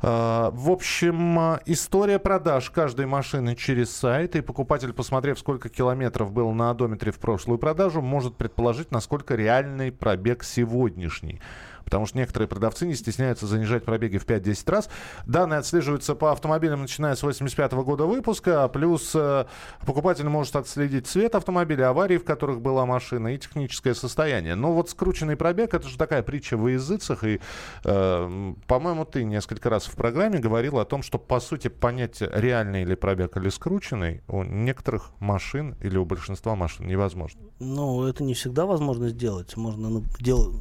Э, 0.01 0.49
В 0.53 0.71
общем, 0.71 1.39
э, 1.39 1.59
история 1.65 2.19
продаж 2.19 2.69
каждой 2.69 3.05
машины 3.05 3.55
через 3.55 3.91
сайт, 3.91 4.35
и 4.35 4.41
покупатель, 4.41 4.93
посмотрев, 4.93 5.39
сколько 5.39 5.69
километров 5.69 6.31
было 6.31 6.51
на 6.53 6.69
одометре 6.69 7.11
в 7.11 7.19
прошлую 7.19 7.59
продажу, 7.59 8.01
может 8.01 8.35
предположить, 8.35 8.91
насколько 8.91 9.35
реальный 9.35 9.91
пробег 9.91 10.43
сегодняшний. 10.43 11.41
Потому 11.89 12.05
что 12.05 12.19
некоторые 12.19 12.47
продавцы 12.47 12.85
не 12.85 12.93
стесняются 12.93 13.47
занижать 13.47 13.83
пробеги 13.83 14.19
в 14.19 14.25
5-10 14.27 14.71
раз. 14.71 14.89
Данные 15.25 15.57
отслеживаются 15.57 16.13
по 16.13 16.31
автомобилям, 16.31 16.81
начиная 16.81 17.15
с 17.15 17.23
85 17.23 17.73
года 17.73 18.05
выпуска. 18.05 18.67
Плюс 18.67 19.11
э, 19.15 19.45
покупатель 19.87 20.29
может 20.29 20.55
отследить 20.55 21.07
цвет 21.07 21.33
автомобиля, 21.33 21.89
аварии, 21.89 22.17
в 22.17 22.25
которых 22.25 22.61
была 22.61 22.85
машина, 22.85 23.33
и 23.33 23.39
техническое 23.39 23.95
состояние. 23.95 24.53
Но 24.53 24.71
вот 24.71 24.91
скрученный 24.91 25.35
пробег, 25.35 25.73
это 25.73 25.87
же 25.87 25.97
такая 25.97 26.21
притча 26.21 26.57
во 26.57 26.69
языцах. 26.69 27.23
И, 27.23 27.41
э, 27.83 28.53
по-моему, 28.67 29.05
ты 29.05 29.23
несколько 29.23 29.71
раз 29.71 29.85
в 29.85 29.95
программе 29.95 30.37
говорил 30.37 30.77
о 30.77 30.85
том, 30.85 31.01
что, 31.01 31.17
по 31.17 31.39
сути, 31.39 31.69
понять, 31.69 32.21
реальный 32.21 32.83
ли 32.83 32.95
пробег 32.95 33.35
или 33.35 33.49
скрученный, 33.49 34.21
у 34.27 34.43
некоторых 34.43 35.09
машин 35.19 35.75
или 35.81 35.97
у 35.97 36.05
большинства 36.05 36.55
машин 36.55 36.85
невозможно. 36.85 37.41
Ну, 37.59 38.03
это 38.03 38.23
не 38.23 38.35
всегда 38.35 38.67
возможно 38.67 39.09
сделать. 39.09 39.57
Можно 39.57 39.89
ну, 39.89 40.03
дел- 40.19 40.53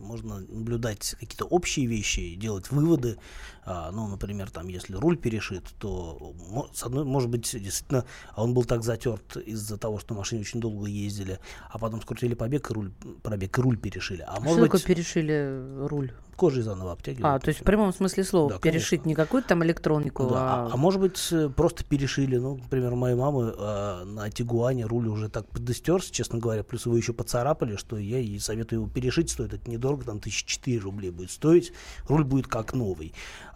можно 0.00 0.40
наблюдать 0.40 1.14
какие-то 1.20 1.44
общие 1.44 1.86
вещи 1.86 2.34
делать 2.34 2.70
выводы. 2.70 3.18
А, 3.64 3.90
ну, 3.90 4.08
например, 4.08 4.50
там, 4.50 4.68
если 4.68 4.94
руль 4.94 5.16
перешит, 5.16 5.64
то, 5.78 6.34
с 6.72 6.82
одной, 6.82 7.04
может 7.04 7.30
быть, 7.30 7.50
действительно, 7.52 8.04
а 8.34 8.42
он 8.42 8.54
был 8.54 8.64
так 8.64 8.82
затерт 8.82 9.36
из-за 9.36 9.76
того, 9.76 9.98
что 9.98 10.14
машины 10.14 10.40
очень 10.40 10.60
долго 10.60 10.86
ездили, 10.86 11.38
а 11.70 11.78
потом 11.78 12.00
скрутили 12.02 12.34
побег 12.34 12.70
и 12.70 12.74
руль, 12.74 12.92
пробег, 13.22 13.58
и 13.58 13.60
руль 13.60 13.78
перешили. 13.78 14.24
А 14.26 14.40
может 14.40 14.62
такое 14.62 14.80
быть, 14.80 14.84
перешили 14.84 15.86
руль? 15.86 16.12
кожей 16.40 16.62
заново 16.62 16.92
обтягивают. 16.92 17.36
А, 17.36 17.38
то 17.38 17.48
есть 17.48 17.60
в 17.60 17.64
прямом 17.64 17.92
смысле 17.92 18.24
слова. 18.24 18.48
Да, 18.48 18.58
перешить 18.58 19.02
конечно. 19.02 19.08
не 19.08 19.14
какую-то 19.14 19.48
там 19.48 19.62
электронику, 19.62 20.26
Да, 20.26 20.36
а... 20.36 20.66
а, 20.68 20.70
а 20.72 20.76
может 20.78 20.98
быть, 20.98 21.28
э, 21.32 21.50
просто 21.50 21.84
перешили. 21.84 22.38
Ну, 22.38 22.56
например, 22.56 22.94
моей 22.94 23.14
мамы 23.14 23.54
э, 23.54 24.04
на 24.04 24.30
Тигуане 24.30 24.86
руль 24.86 25.06
уже 25.08 25.28
так 25.28 25.46
подыстерся, 25.50 26.10
честно 26.10 26.38
говоря, 26.38 26.64
плюс 26.64 26.86
его 26.86 26.96
еще 26.96 27.12
поцарапали, 27.12 27.76
что 27.76 27.98
я 27.98 28.16
ей 28.16 28.40
советую 28.40 28.80
его 28.80 28.90
перешить, 28.90 29.28
стоит 29.28 29.52
это 29.52 29.70
недорого, 29.70 30.06
там 30.06 30.18
тысяч 30.18 30.46
четыре 30.46 30.78
рублей 30.78 31.10
будет 31.10 31.30
стоить, 31.30 31.74
руль 32.08 32.24
будет 32.24 32.46
как 32.46 32.72
новый. 32.72 33.12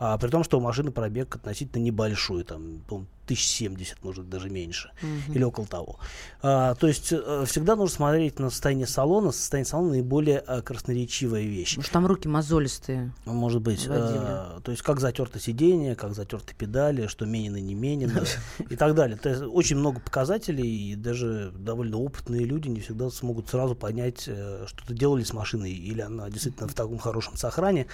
А, 0.07 0.19
при 0.19 0.29
том, 0.29 0.45
что 0.45 0.59
у 0.59 0.61
машины 0.61 0.91
пробег 0.91 1.35
относительно 1.35 1.83
небольшой, 1.83 2.45
там, 2.45 2.83
по-моему, 3.25 3.45
1070, 3.45 4.05
может 4.05 4.29
даже 4.29 4.51
меньше, 4.51 4.91
или 5.29 5.43
около 5.43 5.67
того. 5.67 5.99
А, 6.43 6.75
то 6.75 6.87
есть 6.87 7.13
э, 7.13 7.45
всегда 7.47 7.77
нужно 7.77 7.97
смотреть 7.97 8.39
на 8.39 8.51
состояние 8.51 8.87
салона, 8.87 9.33
состояние 9.33 9.69
салона 9.69 9.91
наиболее 9.91 10.43
э, 10.47 10.63
красноречивая 10.63 11.43
вещь. 11.43 11.79
Что 11.81 11.93
там 11.93 12.07
руки 12.07 12.29
мозолистые. 12.29 13.13
Может 13.25 13.63
быть. 13.63 13.87
Э, 13.89 14.61
то 14.63 14.71
есть 14.71 14.83
как 14.83 15.01
затерто 15.01 15.41
сиденье, 15.41 15.97
как 15.97 16.15
затерты 16.15 16.55
педали, 16.55 17.07
что 17.07 17.27
менено, 17.27 17.57
не 17.57 17.75
менено 17.75 18.25
и 18.71 18.77
так 18.77 18.95
далее. 18.95 19.17
То 19.17 19.29
есть 19.29 19.43
очень 19.43 19.77
много 19.77 20.01
показателей, 20.01 20.93
и 20.93 20.95
даже 20.95 21.53
довольно 21.57 21.99
опытные 21.99 22.45
люди 22.45 22.69
не 22.69 22.81
всегда 22.81 23.11
смогут 23.11 23.49
сразу 23.49 23.75
понять, 23.75 24.23
что-то 24.23 24.95
делали 24.95 25.25
с 25.25 25.33
машиной, 25.33 25.73
или 25.73 26.01
она 26.01 26.29
действительно 26.31 26.69
в 26.69 26.75
таком 26.75 26.99
хорошем 26.99 27.37
сохране. 27.37 27.87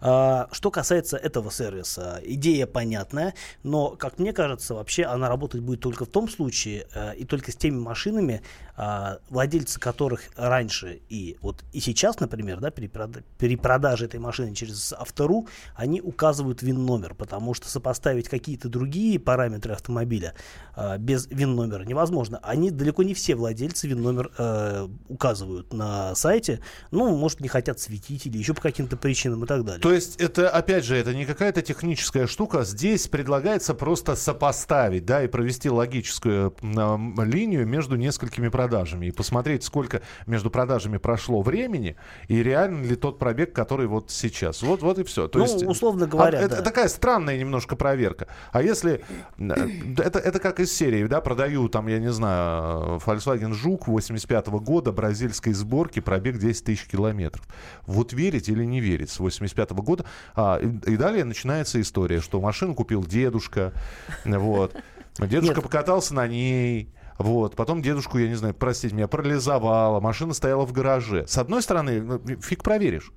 А, 0.00 0.48
Что 0.52 0.70
касается 0.70 1.16
этого 1.16 1.50
сервиса, 1.50 2.20
идея 2.22 2.66
понятная, 2.66 3.34
но, 3.62 3.90
как 3.90 4.18
мне 4.18 4.32
кажется, 4.32 4.73
вообще 4.74 5.04
она 5.04 5.28
работать 5.28 5.60
будет 5.60 5.80
только 5.80 6.04
в 6.04 6.08
том 6.08 6.28
случае, 6.28 6.86
э, 6.94 7.16
и 7.16 7.24
только 7.24 7.52
с 7.52 7.56
теми 7.56 7.78
машинами, 7.78 8.42
а, 8.76 9.18
владельцы 9.30 9.78
которых 9.78 10.22
раньше 10.36 11.00
и 11.08 11.36
вот 11.40 11.64
и 11.72 11.80
сейчас, 11.80 12.18
например, 12.20 12.60
да, 12.60 12.70
при, 12.70 12.86
прода- 12.86 13.22
при 13.38 13.56
продаже 13.56 14.06
этой 14.06 14.18
машины 14.20 14.54
через 14.54 14.92
автору, 14.92 15.46
они 15.74 16.00
указывают 16.00 16.62
ВИН-номер, 16.62 17.14
потому 17.14 17.54
что 17.54 17.68
сопоставить 17.68 18.28
какие-то 18.28 18.68
другие 18.68 19.18
параметры 19.20 19.74
автомобиля 19.74 20.34
а, 20.74 20.98
без 20.98 21.26
ВИН-номера 21.28 21.84
невозможно. 21.84 22.40
Они 22.42 22.70
далеко 22.70 23.02
не 23.02 23.14
все 23.14 23.34
владельцы 23.34 23.86
ВИН-номер 23.88 24.32
э, 24.38 24.88
указывают 25.08 25.72
на 25.72 26.14
сайте, 26.14 26.60
ну, 26.90 27.16
может, 27.16 27.40
не 27.40 27.48
хотят 27.48 27.78
светить 27.80 28.26
или 28.26 28.38
еще 28.38 28.54
по 28.54 28.60
каким-то 28.60 28.96
причинам 28.96 29.44
и 29.44 29.46
так 29.46 29.64
далее. 29.64 29.80
То 29.80 29.92
есть 29.92 30.16
это, 30.16 30.50
опять 30.50 30.84
же, 30.84 30.96
это 30.96 31.14
не 31.14 31.24
какая-то 31.26 31.62
техническая 31.62 32.26
штука. 32.26 32.64
Здесь 32.64 33.08
предлагается 33.08 33.74
просто 33.74 34.16
сопоставить, 34.16 35.04
да, 35.04 35.22
и 35.22 35.28
провести 35.28 35.70
логическую 35.70 36.54
м, 36.62 37.22
линию 37.22 37.66
между 37.66 37.96
несколькими 37.96 38.48
продажами 38.64 39.06
и 39.06 39.10
посмотреть, 39.10 39.62
сколько 39.62 40.00
между 40.26 40.50
продажами 40.50 40.96
прошло 40.96 41.42
времени 41.42 41.96
и 42.28 42.42
реально 42.42 42.84
ли 42.86 42.96
тот 42.96 43.18
пробег, 43.18 43.52
который 43.52 43.86
вот 43.86 44.10
сейчас. 44.10 44.62
Вот, 44.62 44.80
вот 44.82 44.98
и 44.98 45.04
все. 45.04 45.28
То 45.28 45.38
Ну, 45.38 45.44
есть, 45.44 45.62
условно 45.64 46.06
говоря, 46.06 46.38
а, 46.38 46.42
это 46.42 46.56
да. 46.56 46.62
такая 46.62 46.88
странная 46.88 47.36
немножко 47.38 47.76
проверка. 47.76 48.26
А 48.52 48.62
если 48.62 49.04
э, 49.38 49.52
это, 49.98 50.18
это 50.18 50.38
как 50.38 50.60
из 50.60 50.74
серии, 50.74 51.06
да, 51.06 51.20
продаю 51.20 51.68
там, 51.68 51.88
я 51.88 51.98
не 51.98 52.10
знаю, 52.10 53.00
Volkswagen 53.04 53.52
Жук 53.52 53.86
85 53.86 54.46
года 54.48 54.92
бразильской 54.92 55.52
сборки, 55.52 56.00
пробег 56.00 56.38
10 56.38 56.64
тысяч 56.64 56.86
километров. 56.86 57.46
Вот 57.86 58.14
верить 58.14 58.48
или 58.48 58.64
не 58.64 58.80
верить 58.80 59.10
с 59.10 59.18
85 59.20 59.72
года. 59.72 60.06
А, 60.34 60.58
и, 60.58 60.92
и 60.92 60.96
далее 60.96 61.24
начинается 61.24 61.78
история, 61.82 62.20
что 62.20 62.40
машину 62.40 62.74
купил 62.74 63.04
дедушка, 63.04 63.74
вот. 64.24 64.74
Дедушка 65.18 65.56
Нет. 65.56 65.62
покатался 65.62 66.12
на 66.14 66.26
ней, 66.26 66.92
вот. 67.18 67.56
Потом 67.56 67.82
дедушку, 67.82 68.18
я 68.18 68.28
не 68.28 68.34
знаю, 68.34 68.54
простите 68.54 68.94
меня, 68.94 69.08
парализовала, 69.08 70.00
машина 70.00 70.34
стояла 70.34 70.66
в 70.66 70.72
гараже. 70.72 71.26
С 71.26 71.38
одной 71.38 71.62
стороны, 71.62 72.00
ну, 72.02 72.20
фиг 72.40 72.62
проверишь. 72.62 73.12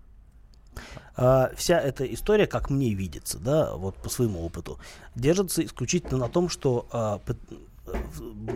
А, 1.16 1.50
вся 1.56 1.80
эта 1.80 2.06
история, 2.06 2.46
как 2.46 2.70
мне 2.70 2.94
видится, 2.94 3.40
да, 3.40 3.74
вот 3.76 3.96
по 3.98 4.10
своему 4.10 4.46
опыту, 4.46 4.80
держится 5.16 5.66
исключительно 5.66 6.18
на 6.20 6.30
том, 6.30 6.48
что 6.48 6.88
а, 6.92 7.20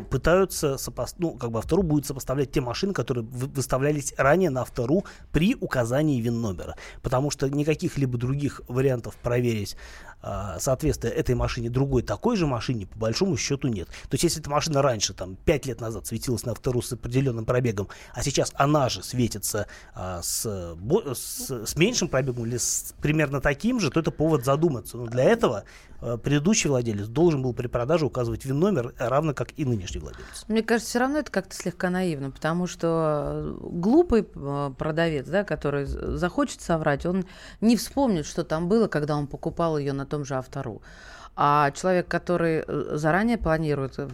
пытаются 0.10 0.76
сопос- 0.76 1.16
ну, 1.18 1.36
как 1.36 1.52
бы 1.52 1.60
автору 1.60 1.84
будет 1.84 2.06
сопоставлять 2.06 2.52
те 2.52 2.62
машины, 2.62 2.94
которые 2.94 3.24
вы- 3.26 3.48
выставлялись 3.48 4.14
ранее 4.18 4.50
на 4.50 4.62
автору 4.62 5.06
при 5.32 5.56
указании 5.56 6.22
ВИН-номера. 6.22 6.76
Потому 7.02 7.32
что 7.32 7.50
никаких 7.50 7.98
либо 7.98 8.18
других 8.18 8.62
вариантов 8.68 9.16
проверить 9.16 9.76
а, 10.24 10.60
соответствие 10.60 11.14
этой 11.14 11.34
машине 11.34 11.70
другой 11.70 12.04
такой 12.04 12.38
же 12.38 12.46
машине 12.46 12.86
по 12.86 13.00
большому 13.00 13.38
счету 13.38 13.68
нет. 13.70 13.88
То 13.88 14.14
есть 14.14 14.24
если 14.24 14.40
эта 14.40 14.50
машина 14.50 14.82
раньше, 14.82 15.14
там, 15.14 15.36
5 15.36 15.66
лет 15.66 15.82
назад 15.82 16.06
светилась 16.06 16.46
на 16.46 16.52
автору 16.52 16.82
с 16.82 16.94
определенным 16.94 17.46
пробегом, 17.46 17.88
а 18.14 18.22
сейчас 18.22 18.52
она 18.56 18.90
же 18.90 19.02
светится 19.02 19.68
а, 19.96 20.22
с, 20.22 20.76
бо- 20.76 21.16
с, 21.16 21.50
с 21.66 21.76
меньшим 21.76 22.08
пробегом 22.08 22.46
или 22.46 22.58
с 22.58 22.94
примерно 23.02 23.42
таким 23.42 23.80
же, 23.80 23.90
то 23.90 24.00
это 24.00 24.12
повод 24.12 24.46
задуматься. 24.46 24.98
Но 24.98 25.08
для 25.08 25.24
этого 25.24 25.64
предыдущий 26.24 26.70
владелец 26.70 27.08
должен 27.08 27.42
был 27.42 27.54
при 27.54 27.68
продаже 27.68 28.06
указывать 28.06 28.46
ВИН-номер, 28.46 28.94
равно 28.98 29.34
как 29.34 29.50
и 29.58 29.66
нынешний 29.66 30.00
владелец. 30.00 30.46
Мне 30.48 30.64
кажется, 30.64 30.90
все 30.90 31.00
равно 31.00 31.20
это 31.20 31.32
как-то 31.32 31.56
слегка 31.56 31.90
наивно, 31.90 32.32
потому 32.32 32.68
что 32.68 33.32
э, 33.34 33.58
глупый 33.62 34.28
э, 34.34 34.72
продавец, 34.78 35.28
да, 35.28 35.44
который 35.44 35.86
захочет 35.86 36.62
соврать, 36.62 37.06
он 37.06 37.26
не 37.62 37.78
вспомнит, 37.78 38.26
что 38.26 38.44
там 38.44 38.68
было, 38.68 38.88
когда 38.88 39.16
он 39.16 39.28
покупал 39.28 39.78
ее 39.78 39.94
на 39.94 40.06
том 40.06 40.26
же 40.26 40.36
автору. 40.36 40.82
А 41.44 41.72
человек, 41.72 42.08
который 42.08 42.64
э, 42.68 42.92
заранее 42.98 43.40
планирует 43.40 43.96
э, 43.98 44.08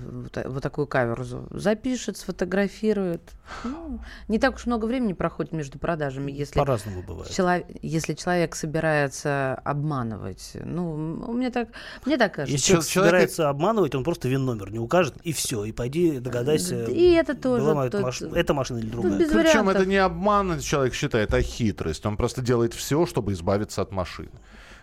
вот, 0.46 0.63
такую 0.63 0.88
каверзу, 0.88 1.46
запишет, 1.51 2.15
сфотографирует. 2.15 3.22
Ну, 3.65 4.00
не 4.29 4.39
так 4.39 4.55
уж 4.55 4.65
много 4.65 4.86
времени 4.86 5.12
проходит 5.12 5.51
между 5.51 5.77
продажами, 5.77 6.31
если, 6.31 6.57
По-разному 6.57 7.03
бывает. 7.03 7.29
чело- 7.29 7.65
если 7.81 8.13
человек 8.13 8.55
собирается 8.55 9.55
обманывать. 9.65 10.53
Ну, 10.63 10.93
у 11.27 11.34
меня 11.34 11.51
так, 11.51 11.67
мне 12.05 12.17
так 12.17 12.34
кажется. 12.34 12.53
Если 12.53 12.65
Чел- 12.65 12.81
человек 12.81 12.91
человек- 12.91 13.10
собирается 13.31 13.50
обманывать, 13.50 13.93
он 13.93 14.05
просто 14.05 14.29
вин-номер 14.29 14.72
не 14.72 14.79
укажет, 14.79 15.15
и 15.24 15.34
все, 15.34 15.65
и 15.65 15.74
пойди 15.74 16.19
догадайся, 16.19 16.86
И 16.86 17.12
это 17.12 17.36
тоже 17.36 17.65
была 17.65 17.89
тот- 17.89 18.03
маш- 18.03 18.22
эта 18.22 18.53
машина 18.53 18.77
или 18.77 18.88
другая. 18.89 19.17
без 19.19 19.27
Причем 19.27 19.38
вариантов. 19.65 19.75
это 19.75 19.86
не 19.86 19.98
обман, 19.98 20.60
человек 20.62 20.93
считает, 20.93 21.34
а 21.34 21.41
хитрость. 21.41 22.05
Он 22.05 22.15
просто 22.15 22.41
делает 22.41 22.74
все, 22.74 23.05
чтобы 23.05 23.34
избавиться 23.34 23.81
от 23.81 23.91
машины. 23.91 24.29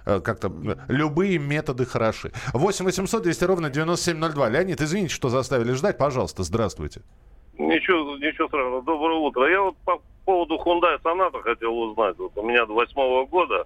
Э, 0.06 0.20
Как-то 0.20 0.52
любые 0.88 1.38
методы 1.38 1.86
хороши. 1.86 2.32
8 2.52 2.84
800 2.84 3.22
200 3.22 3.44
ровно 3.44 3.70
9702. 3.70 4.48
Леонид, 4.50 4.80
извините, 4.80 5.14
что 5.14 5.28
заставили 5.28 5.72
ждать. 5.72 5.98
Пожалуйста, 5.98 6.42
здравствуйте. 6.42 7.02
Ничего, 7.58 8.16
ничего 8.16 8.48
страшного. 8.48 8.82
Доброе 8.82 9.18
утро. 9.18 9.50
Я 9.50 9.62
вот 9.62 9.76
по 9.84 10.02
поводу 10.24 10.56
Hyundai 10.56 11.00
Sonata 11.02 11.40
хотел 11.42 11.76
узнать. 11.78 12.18
Вот 12.18 12.32
у 12.36 12.42
меня 12.42 12.66
до 12.66 12.74
восьмого 12.74 13.26
года 13.26 13.64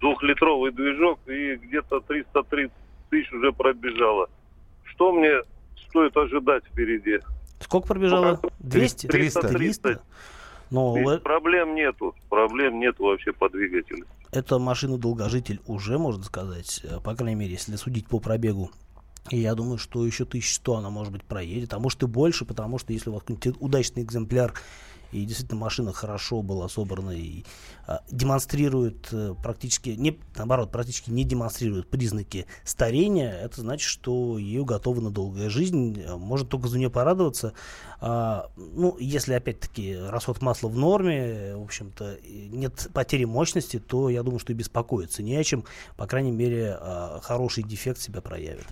двухлитровый 0.00 0.72
движок 0.72 1.18
и 1.26 1.56
где-то 1.56 2.00
330 2.00 2.72
тысяч 3.10 3.32
уже 3.32 3.52
пробежало. 3.52 4.28
Что 4.84 5.12
мне 5.12 5.32
стоит 5.88 6.16
ожидать 6.16 6.64
впереди? 6.66 7.20
Сколько 7.60 7.88
пробежало? 7.88 8.40
Ну, 8.42 8.50
200? 8.60 9.06
300. 9.06 9.48
300? 9.48 10.02
Но 10.70 10.96
Ведь 10.96 11.08
э- 11.08 11.18
проблем 11.18 11.74
нету. 11.74 12.14
Проблем 12.28 12.80
нету 12.80 13.04
вообще 13.04 13.32
по 13.32 13.48
двигателю. 13.48 14.06
Эта 14.32 14.58
машина-долгожитель 14.58 15.60
уже, 15.66 15.98
можно 15.98 16.24
сказать, 16.24 16.80
э, 16.82 16.98
по 17.00 17.14
крайней 17.14 17.36
мере, 17.36 17.52
если 17.52 17.76
судить 17.76 18.08
по 18.08 18.18
пробегу. 18.18 18.70
И 19.30 19.38
я 19.38 19.54
думаю, 19.54 19.78
что 19.78 20.04
еще 20.04 20.24
1100 20.24 20.76
она, 20.76 20.90
может 20.90 21.12
быть, 21.12 21.22
проедет, 21.22 21.74
а 21.74 21.78
может 21.78 22.02
и 22.02 22.06
больше, 22.06 22.44
потому 22.44 22.78
что 22.78 22.92
если 22.92 23.10
у 23.10 23.12
вас 23.12 23.22
какой-нибудь 23.22 23.62
удачный 23.62 24.02
экземпляр, 24.02 24.54
и 25.12 25.24
действительно 25.24 25.60
машина 25.60 25.92
хорошо 25.92 26.42
была 26.42 26.68
собрана 26.68 27.10
и 27.10 27.44
а, 27.86 28.00
демонстрирует 28.10 29.08
э, 29.12 29.34
практически, 29.42 29.90
не, 29.90 30.18
наоборот, 30.36 30.70
практически 30.70 31.10
не 31.10 31.24
демонстрирует 31.24 31.88
признаки 31.88 32.46
старения, 32.64 33.32
это 33.32 33.60
значит, 33.60 33.88
что 33.88 34.38
ее 34.38 34.64
готова 34.64 35.00
на 35.00 35.10
долгая 35.10 35.50
жизнь, 35.50 36.00
э, 36.00 36.16
может 36.16 36.48
только 36.48 36.68
за 36.68 36.78
нее 36.78 36.90
порадоваться. 36.90 37.54
А, 38.04 38.50
ну, 38.56 38.96
если, 38.98 39.34
опять-таки, 39.34 39.96
расход 39.96 40.42
масла 40.42 40.68
в 40.68 40.76
норме, 40.76 41.18
э, 41.18 41.56
в 41.56 41.62
общем-то, 41.62 42.18
нет 42.24 42.88
потери 42.92 43.24
мощности, 43.24 43.78
то 43.78 44.08
я 44.08 44.22
думаю, 44.24 44.40
что 44.40 44.52
и 44.52 44.56
беспокоиться 44.56 45.22
не 45.22 45.36
о 45.36 45.44
чем. 45.44 45.64
По 45.96 46.06
крайней 46.06 46.32
мере, 46.32 46.76
а, 46.80 47.20
хороший 47.22 47.62
дефект 47.62 48.00
себя 48.00 48.20
проявит. 48.20 48.66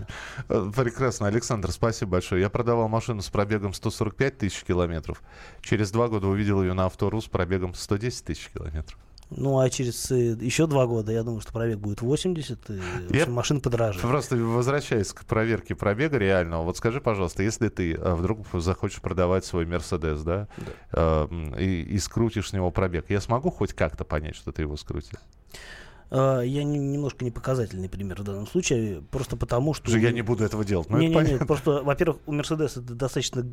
Э, 0.49 0.69
Прекрасно, 0.75 1.27
Александр, 1.27 1.71
спасибо 1.71 2.11
большое. 2.11 2.41
Я 2.41 2.49
продавал 2.49 2.89
машину 2.89 3.21
с 3.21 3.29
пробегом 3.29 3.73
145 3.73 4.37
тысяч 4.37 4.63
километров. 4.63 5.21
Через 5.61 5.91
два 5.91 6.07
года 6.07 6.27
увидел 6.31 6.61
ее 6.63 6.73
на 6.73 6.85
автору 6.85 7.21
с 7.21 7.25
пробегом 7.27 7.73
110 7.73 8.25
тысяч 8.25 8.49
километров. 8.53 8.97
Ну, 9.33 9.59
а 9.59 9.69
через 9.69 10.11
э, 10.11 10.37
еще 10.41 10.67
два 10.67 10.87
года, 10.87 11.13
я 11.13 11.23
думаю, 11.23 11.39
что 11.39 11.53
пробег 11.53 11.77
будет 11.79 12.01
80, 12.01 12.69
и 12.69 12.73
Я- 13.11 13.21
общем, 13.21 13.31
машина 13.33 13.59
подорожает. 13.61 14.01
Просто 14.01 14.35
возвращаясь 14.35 15.13
к 15.13 15.23
проверке 15.23 15.73
пробега 15.73 16.17
реального, 16.17 16.63
вот 16.63 16.75
скажи, 16.75 16.99
пожалуйста, 16.99 17.41
если 17.41 17.69
ты 17.69 17.93
э, 17.93 18.13
вдруг 18.15 18.45
захочешь 18.53 18.99
продавать 18.99 19.45
свой 19.45 19.65
Мерседес, 19.65 20.21
да, 20.23 20.49
э, 20.91 21.27
м, 21.31 21.55
и, 21.55 21.63
и 21.81 21.97
скрутишь 21.99 22.49
с 22.49 22.53
него 22.53 22.71
пробег, 22.71 23.05
я 23.09 23.21
смогу 23.21 23.51
хоть 23.51 23.71
как-то 23.71 24.03
понять, 24.03 24.35
что 24.35 24.51
ты 24.51 24.63
его 24.63 24.75
скрутил? 24.75 25.17
А, 26.09 26.41
Я 26.41 26.65
не- 26.65 26.77
немножко 26.77 27.23
не 27.23 27.31
показательный 27.31 27.87
пример 27.87 28.19
в 28.21 28.25
данном 28.25 28.47
случае, 28.47 29.01
просто 29.11 29.37
потому 29.37 29.73
что... 29.73 29.97
Я 29.97 30.11
не 30.11 30.23
буду 30.23 30.43
этого 30.43 30.65
делать. 30.65 30.89
Ну, 30.89 30.97
это 30.97 31.03
Не, 31.05 31.07
не, 31.07 31.13
не, 31.13 31.23
понятно. 31.23 31.45
просто, 31.47 31.81
во-первых, 31.83 32.17
у 32.25 32.33
Мерседеса 32.33 32.81
это 32.81 32.95
достаточно 32.95 33.45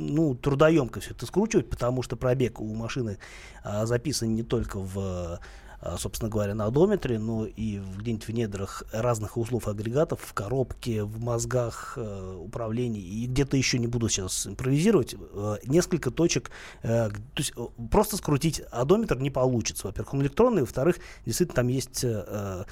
ну, 0.00 0.34
трудоемко 0.34 1.00
все 1.00 1.12
это 1.12 1.26
скручивать, 1.26 1.68
потому 1.68 2.02
что 2.02 2.16
пробег 2.16 2.60
у 2.60 2.74
машины 2.74 3.18
а, 3.62 3.86
записан 3.86 4.34
не 4.34 4.42
только 4.42 4.78
в 4.78 5.40
а, 5.82 5.96
собственно 5.96 6.30
говоря, 6.30 6.54
на 6.54 6.66
одометре, 6.66 7.18
но 7.18 7.46
и 7.46 7.78
где-нибудь 7.78 8.28
в 8.28 8.32
недрах 8.32 8.82
разных 8.92 9.38
узлов 9.38 9.66
агрегатов, 9.66 10.20
в 10.20 10.34
коробке, 10.34 11.04
в 11.04 11.22
мозгах 11.22 11.94
э, 11.96 12.36
управления 12.38 13.00
и 13.00 13.26
где-то 13.26 13.56
еще 13.56 13.78
не 13.78 13.86
буду 13.86 14.10
сейчас 14.10 14.46
импровизировать, 14.46 15.14
э, 15.18 15.56
несколько 15.64 16.10
точек, 16.10 16.50
э, 16.82 17.08
то 17.08 17.18
есть 17.38 17.54
просто 17.90 18.18
скрутить 18.18 18.60
одометр 18.70 19.18
не 19.18 19.30
получится. 19.30 19.86
Во-первых, 19.86 20.12
он 20.12 20.22
электронный, 20.22 20.62
во-вторых, 20.62 20.96
действительно 21.24 21.56
там 21.56 21.68
есть 21.68 22.04
э, 22.04 22.64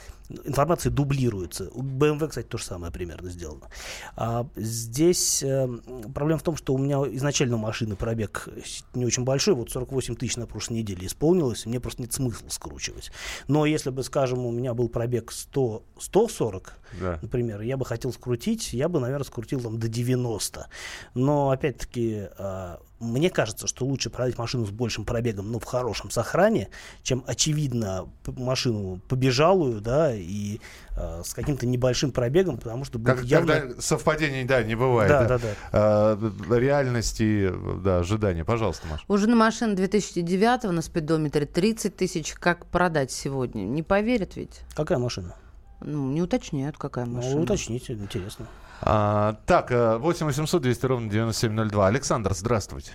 информация 0.45 0.91
дублируется. 0.91 1.71
У 1.73 1.83
BMW, 1.83 2.29
кстати, 2.29 2.47
то 2.47 2.59
же 2.59 2.65
самое 2.65 2.93
примерно 2.93 3.31
сделано. 3.31 3.69
А 4.17 4.47
здесь 4.57 5.43
э, 5.43 5.69
проблема 6.15 6.39
в 6.39 6.43
том, 6.43 6.57
что 6.57 6.75
у 6.75 6.79
меня 6.79 6.99
изначально 7.17 7.57
у 7.57 7.59
машины 7.59 7.97
пробег 7.97 8.49
не 8.95 9.05
очень 9.07 9.25
большой, 9.25 9.55
вот 9.55 9.71
48 9.71 10.17
тысяч 10.17 10.37
на 10.37 10.47
прошлой 10.47 10.79
неделе 10.79 11.07
исполнилось, 11.07 11.65
и 11.67 11.69
мне 11.69 11.81
просто 11.81 12.03
нет 12.03 12.13
смысла 12.13 12.49
скручивать. 12.49 13.11
Но 13.47 13.67
если 13.67 13.91
бы, 13.91 14.03
скажем, 14.03 14.45
у 14.45 14.51
меня 14.53 14.75
был 14.75 14.89
пробег 14.89 15.33
100, 15.33 15.83
140, 15.99 16.75
Да. 17.01 17.19
например, 17.23 17.61
я 17.63 17.77
бы 17.77 17.85
хотел 17.85 18.13
скрутить, 18.13 18.73
я 18.73 18.89
бы, 18.89 19.01
наверное, 19.01 19.25
скрутил 19.25 19.61
там 19.61 19.79
до 19.79 19.89
90. 19.89 20.69
Но, 21.15 21.51
опять-таки, 21.51 22.29
а, 22.39 22.81
мне 23.01 23.31
кажется, 23.31 23.67
что 23.67 23.85
лучше 23.85 24.11
продать 24.11 24.39
машину 24.39 24.67
с 24.67 24.71
большим 24.71 25.05
пробегом, 25.05 25.53
но 25.53 25.59
в 25.59 25.65
хорошем 25.65 26.11
сохране, 26.11 26.69
чем, 27.03 27.23
очевидно, 27.27 28.09
машину 28.27 29.01
побежалую, 29.09 29.81
да, 29.81 30.13
и 30.15 30.61
а, 30.97 31.23
с 31.25 31.33
каким-то 31.33 31.67
небольшим 31.67 32.11
пробегом, 32.11 32.59
потому 32.59 32.85
что 32.85 32.99
будет 32.99 33.17
Как- 33.17 33.25
явно... 33.25 33.61
Когда 33.61 33.81
совпадений, 33.81 34.45
да, 34.45 34.63
не 34.63 34.75
бывает. 34.75 35.09
Да, 35.11 35.29
да, 35.29 35.39
да. 35.39 35.55
А, 35.73 36.57
реальность 36.57 37.21
и 37.21 37.51
да, 37.85 37.99
ожидания. 37.99 38.45
Пожалуйста, 38.45 38.87
Маша. 38.89 39.05
Уже 39.07 39.29
на 39.29 39.37
машину 39.37 39.77
2009 39.77 40.65
на 40.65 40.83
спидометре 40.83 41.47
30 41.47 41.97
тысяч. 41.97 42.35
Как 42.35 42.67
продать 42.67 43.13
сегодня? 43.13 43.63
Не 43.63 43.83
поверят 43.83 44.37
ведь. 44.37 44.61
Какая 44.75 44.99
машина? 44.99 45.37
Ну, 45.81 46.11
не 46.11 46.21
уточняют, 46.21 46.77
какая 46.77 47.07
машина. 47.07 47.37
Ну, 47.37 47.43
уточните, 47.43 47.93
интересно. 47.93 48.49
А, 48.83 49.35
так, 49.47 49.71
э, 49.71 49.99
8 49.99 50.27
800 50.27 50.63
200 50.63 50.87
ровно 50.87 51.11
9702. 51.11 51.87
Александр, 51.87 52.33
здравствуйте. 52.33 52.93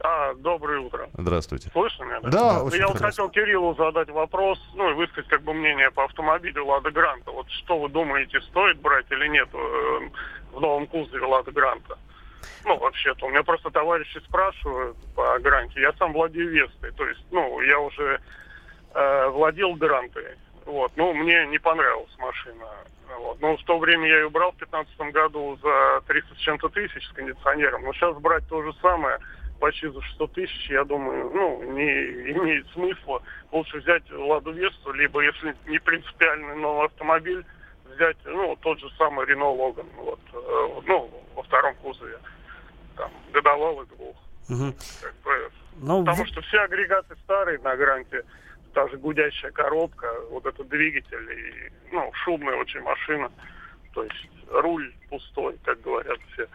А, 0.00 0.34
доброе 0.34 0.80
утро. 0.80 1.08
Здравствуйте. 1.14 1.70
Слышно 1.72 2.04
меня? 2.04 2.20
Да, 2.20 2.58
Ну, 2.58 2.64
очень 2.66 2.78
Я 2.78 2.88
вот 2.88 2.98
хотел 2.98 3.30
Кириллу 3.30 3.74
задать 3.74 4.10
вопрос, 4.10 4.58
ну 4.74 4.90
и 4.90 4.92
высказать 4.92 5.28
как 5.28 5.42
бы 5.42 5.54
мнение 5.54 5.90
по 5.90 6.04
автомобилю 6.04 6.66
Лада 6.66 6.90
Гранта. 6.90 7.30
Вот 7.30 7.48
что 7.50 7.78
вы 7.78 7.88
думаете, 7.88 8.40
стоит 8.42 8.78
брать 8.80 9.06
или 9.10 9.28
нет 9.28 9.48
э, 9.54 10.10
в 10.52 10.60
новом 10.60 10.86
кузове 10.86 11.24
Лада 11.24 11.52
Гранта? 11.52 11.96
Ну, 12.66 12.78
вообще-то, 12.78 13.24
у 13.24 13.30
меня 13.30 13.42
просто 13.42 13.70
товарищи 13.70 14.18
спрашивают 14.26 14.96
по 15.14 15.38
Гранте. 15.38 15.80
Я 15.80 15.94
сам 15.94 16.12
владею 16.12 16.50
Вестой, 16.50 16.92
то 16.92 17.06
есть, 17.06 17.24
ну, 17.30 17.62
я 17.62 17.78
уже 17.80 18.20
э, 18.92 19.28
владел 19.28 19.74
Грантой. 19.74 20.36
Вот, 20.66 20.92
ну, 20.96 21.12
мне 21.12 21.46
не 21.46 21.58
понравилась 21.58 22.14
машина. 22.18 22.66
Вот. 23.18 23.40
Но 23.40 23.56
в 23.56 23.62
то 23.64 23.78
время 23.78 24.08
я 24.08 24.16
ее 24.20 24.30
брал 24.30 24.52
в 24.52 24.56
2015 24.56 25.12
году 25.12 25.58
за 25.62 26.00
300 26.06 26.34
с 26.34 26.38
чем-то 26.38 26.68
тысяч 26.70 27.06
с 27.06 27.12
кондиционером. 27.12 27.82
Но 27.84 27.92
сейчас 27.92 28.16
брать 28.16 28.46
то 28.48 28.62
же 28.62 28.72
самое, 28.80 29.18
почти 29.60 29.88
за 29.88 30.00
600 30.02 30.32
тысяч, 30.32 30.70
я 30.70 30.84
думаю, 30.84 31.30
ну, 31.34 31.62
не 31.72 32.32
имеет 32.32 32.66
смысла. 32.70 33.22
Лучше 33.52 33.78
взять 33.78 34.02
Ладу 34.10 34.52
Весту, 34.52 34.92
либо, 34.92 35.20
если 35.20 35.54
не 35.66 35.78
принципиальный 35.78 36.56
новый 36.56 36.86
автомобиль, 36.86 37.44
взять, 37.94 38.16
ну, 38.24 38.56
тот 38.62 38.80
же 38.80 38.88
самый 38.96 39.26
Рено 39.26 39.50
Логан, 39.50 39.86
вот, 39.96 40.18
э, 40.32 40.68
ну, 40.86 41.10
во 41.34 41.42
втором 41.42 41.74
кузове, 41.76 42.18
там, 42.96 43.10
годовалый 43.32 43.86
двух. 43.86 44.16
Мгм. 44.48 44.74
Как 45.02 45.14
бы, 45.22 45.50
Ну, 45.76 46.04
Потому 46.04 46.24
в- 46.24 46.28
что 46.28 46.40
все 46.42 46.58
агрегаты 46.60 47.16
старые 47.24 47.58
на 47.58 47.74
гранте, 47.76 48.24
та 48.74 48.88
же 48.88 48.96
гудящая 48.98 49.52
коробка, 49.52 50.06
вот 50.30 50.44
этот 50.46 50.68
двигатель 50.68 51.30
и, 51.32 51.72
ну, 51.92 52.10
шумная 52.24 52.56
очень 52.56 52.80
машина. 52.80 53.30
То 53.94 54.02
есть 54.02 54.28
руль 54.50 54.92
пустой, 55.08 55.56
как 55.64 55.80
говорят 55.80 56.18
все. 56.32 56.46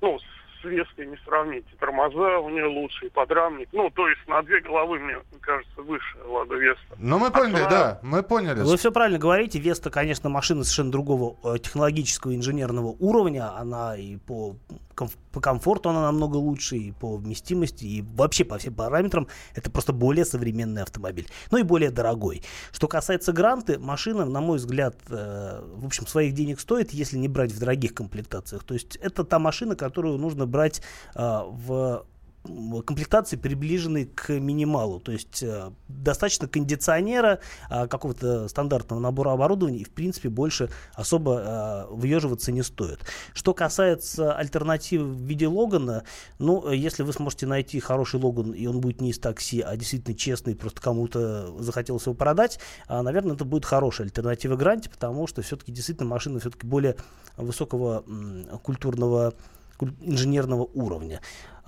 Ну, 0.00 0.18
с 0.18 0.64
Веской 0.64 1.06
не 1.06 1.16
сравнить. 1.24 1.64
И 1.72 1.76
тормоза 1.76 2.38
у 2.38 2.48
нее 2.50 2.66
лучше, 2.66 3.06
и 3.06 3.10
подрамник. 3.10 3.68
Ну, 3.72 3.90
то 3.90 4.08
есть 4.08 4.20
на 4.26 4.42
две 4.42 4.60
головы, 4.60 4.98
мне 4.98 5.16
кажется, 5.40 5.82
выше 5.82 6.18
Лада 6.24 6.54
Веста. 6.56 6.96
Ну, 6.98 7.18
мы 7.18 7.30
поняли, 7.30 7.62
А, 7.62 7.70
да, 7.70 7.98
мы 8.02 8.22
поняли. 8.22 8.60
Вы 8.62 8.76
все 8.76 8.90
правильно 8.90 9.18
говорите. 9.18 9.58
Веста, 9.58 9.90
конечно, 9.90 10.28
машина 10.28 10.64
совершенно 10.64 10.90
другого 10.90 11.36
э, 11.44 11.58
технологического 11.58 12.34
инженерного 12.34 12.94
уровня. 12.98 13.56
Она 13.56 13.96
и 13.96 14.16
по, 14.16 14.56
по 15.38 15.40
комфорту 15.40 15.90
она 15.90 16.02
намного 16.02 16.36
лучше, 16.36 16.76
и 16.76 16.90
по 16.90 17.16
вместимости, 17.16 17.84
и 17.84 18.02
вообще 18.02 18.44
по 18.44 18.58
всем 18.58 18.74
параметрам 18.74 19.28
это 19.54 19.70
просто 19.70 19.92
более 19.92 20.24
современный 20.24 20.82
автомобиль. 20.82 21.28
Ну 21.52 21.58
и 21.58 21.62
более 21.62 21.92
дорогой. 21.92 22.42
Что 22.72 22.88
касается 22.88 23.32
Гранты, 23.32 23.78
машина, 23.78 24.24
на 24.24 24.40
мой 24.40 24.58
взгляд, 24.58 24.96
э, 25.08 25.62
в 25.76 25.86
общем, 25.86 26.08
своих 26.08 26.34
денег 26.34 26.58
стоит, 26.58 26.92
если 26.92 27.18
не 27.18 27.28
брать 27.28 27.52
в 27.52 27.60
дорогих 27.60 27.94
комплектациях. 27.94 28.64
То 28.64 28.74
есть 28.74 28.96
это 28.96 29.22
та 29.22 29.38
машина, 29.38 29.76
которую 29.76 30.18
нужно 30.18 30.44
брать 30.44 30.82
э, 31.14 31.20
в 31.20 32.04
комплектации, 32.84 33.36
приближенной 33.36 34.06
к 34.06 34.30
минималу. 34.30 35.00
То 35.00 35.12
есть 35.12 35.42
э, 35.42 35.70
достаточно 35.88 36.48
кондиционера, 36.48 37.40
э, 37.70 37.86
какого-то 37.86 38.48
стандартного 38.48 39.00
набора 39.00 39.32
оборудования, 39.32 39.78
и 39.78 39.84
в 39.84 39.90
принципе 39.90 40.28
больше 40.28 40.70
особо 40.94 41.86
э, 41.90 41.94
въеживаться 41.94 42.52
не 42.52 42.62
стоит. 42.62 43.00
Что 43.34 43.54
касается 43.54 44.34
альтернативы 44.34 45.04
в 45.12 45.20
виде 45.20 45.46
Логана, 45.46 46.04
ну, 46.38 46.70
если 46.70 47.02
вы 47.02 47.12
сможете 47.12 47.46
найти 47.46 47.80
хороший 47.80 48.20
Логан, 48.20 48.52
и 48.52 48.66
он 48.66 48.80
будет 48.80 49.00
не 49.00 49.10
из 49.10 49.18
такси, 49.18 49.60
а 49.60 49.76
действительно 49.76 50.16
честный, 50.16 50.54
просто 50.54 50.80
кому-то 50.80 51.54
захотелось 51.62 52.06
его 52.06 52.14
продать, 52.14 52.58
а, 52.86 53.02
наверное, 53.02 53.34
это 53.34 53.44
будет 53.44 53.64
хорошая 53.64 54.06
альтернатива 54.06 54.56
Гранте, 54.56 54.90
потому 54.90 55.26
что 55.26 55.42
все-таки 55.42 55.72
действительно 55.72 56.08
машина 56.08 56.40
все-таки 56.40 56.66
более 56.66 56.96
высокого 57.36 58.04
культурного 58.62 59.34
инженерного 60.00 60.68
уровня. 60.74 61.20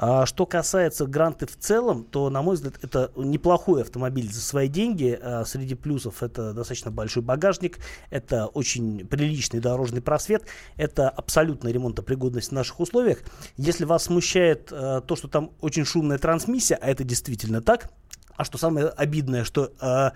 А 0.03 0.25
что 0.25 0.47
касается 0.47 1.07
Гранты 1.07 1.47
в 1.47 1.59
целом, 1.59 2.05
то, 2.05 2.31
на 2.31 2.41
мой 2.41 2.55
взгляд, 2.55 2.79
это 2.81 3.13
неплохой 3.17 3.83
автомобиль 3.83 4.33
за 4.33 4.41
свои 4.41 4.67
деньги. 4.67 5.19
А 5.21 5.45
среди 5.45 5.75
плюсов 5.75 6.23
это 6.23 6.55
достаточно 6.55 6.91
большой 6.91 7.23
багажник, 7.23 7.79
это 8.09 8.47
очень 8.47 9.07
приличный 9.07 9.61
дорожный 9.61 10.01
просвет, 10.01 10.45
это 10.77 11.11
абсолютная 11.11 11.71
ремонтопригодность 11.71 12.49
в 12.49 12.53
наших 12.53 12.81
условиях. 12.81 13.19
Если 13.59 13.85
вас 13.85 14.05
смущает 14.05 14.71
а, 14.73 15.03
то, 15.03 15.17
что 15.17 15.29
там 15.29 15.51
очень 15.61 15.85
шумная 15.85 16.17
трансмиссия, 16.17 16.79
а 16.81 16.89
это 16.89 17.05
действительно 17.05 17.61
так, 17.61 17.93
а 18.37 18.45
что 18.45 18.57
самое 18.57 18.87
обидное, 18.87 19.45
что 19.45 19.71
а, 19.81 20.15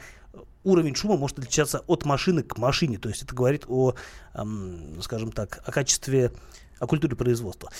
уровень 0.65 0.95
шума 0.95 1.17
может 1.17 1.39
отличаться 1.39 1.81
от 1.87 2.07
машины 2.07 2.43
к 2.43 2.57
машине. 2.57 2.99
То 2.99 3.11
есть 3.11 3.23
это 3.23 3.35
говорит 3.35 3.65
о, 3.69 3.95
эм, 4.35 5.01
скажем 5.03 5.31
так, 5.31 5.63
о 5.67 5.73
качестве 5.73 6.33
о 6.79 6.87
культуре 6.87 7.17
производства 7.17 7.71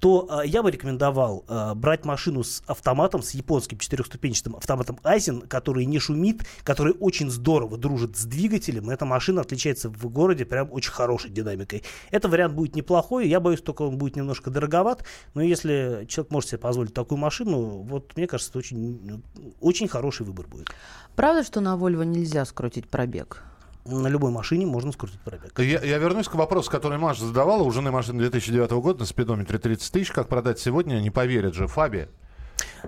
то 0.00 0.28
э, 0.30 0.46
я 0.46 0.62
бы 0.62 0.70
рекомендовал 0.70 1.44
э, 1.48 1.74
брать 1.74 2.04
машину 2.04 2.44
с 2.44 2.62
автоматом, 2.66 3.22
с 3.22 3.32
японским 3.32 3.78
четырехступенчатым 3.78 4.56
автоматом 4.56 4.98
Айзен, 5.02 5.42
который 5.42 5.84
не 5.86 5.98
шумит, 5.98 6.42
который 6.62 6.94
очень 6.98 7.30
здорово 7.30 7.76
дружит 7.78 8.16
с 8.16 8.24
двигателем. 8.24 8.90
Эта 8.90 9.04
машина 9.04 9.40
отличается 9.40 9.88
в 9.88 10.08
городе 10.08 10.44
прям 10.44 10.68
очень 10.72 10.92
хорошей 10.92 11.30
динамикой. 11.30 11.82
Это 12.10 12.28
вариант 12.28 12.54
будет 12.54 12.76
неплохой, 12.76 13.28
я 13.28 13.40
боюсь, 13.40 13.60
только 13.60 13.82
он 13.82 13.98
будет 13.98 14.16
немножко 14.16 14.50
дороговат, 14.50 15.04
но 15.34 15.42
если 15.42 16.06
человек 16.08 16.30
может 16.30 16.50
себе 16.50 16.58
позволить 16.58 16.94
такую 16.94 17.18
машину, 17.18 17.82
вот 17.82 18.16
мне 18.16 18.26
кажется, 18.26 18.50
это 18.50 18.58
очень, 18.60 19.22
очень 19.60 19.88
хороший 19.88 20.26
выбор 20.26 20.46
будет. 20.46 20.68
Правда, 21.16 21.42
что 21.42 21.60
на 21.60 21.76
Volvo 21.76 22.04
нельзя 22.04 22.44
скрутить 22.44 22.88
пробег? 22.88 23.42
На 23.88 24.08
любой 24.08 24.30
машине 24.30 24.66
можно 24.66 24.92
скрутить 24.92 25.20
пробег. 25.20 25.58
Я, 25.58 25.80
я 25.82 25.98
вернусь 25.98 26.28
к 26.28 26.34
вопросу, 26.34 26.70
который 26.70 26.98
Маша 26.98 27.24
задавала. 27.24 27.62
У 27.62 27.70
жены 27.70 27.90
машины 27.90 28.20
2009 28.20 28.70
года 28.72 29.00
на 29.00 29.06
спидометре 29.06 29.58
30 29.58 29.92
тысяч. 29.92 30.10
Как 30.12 30.28
продать 30.28 30.58
сегодня, 30.58 31.00
не 31.00 31.10
поверят 31.10 31.54
же. 31.54 31.66
Фаби. 31.66 32.08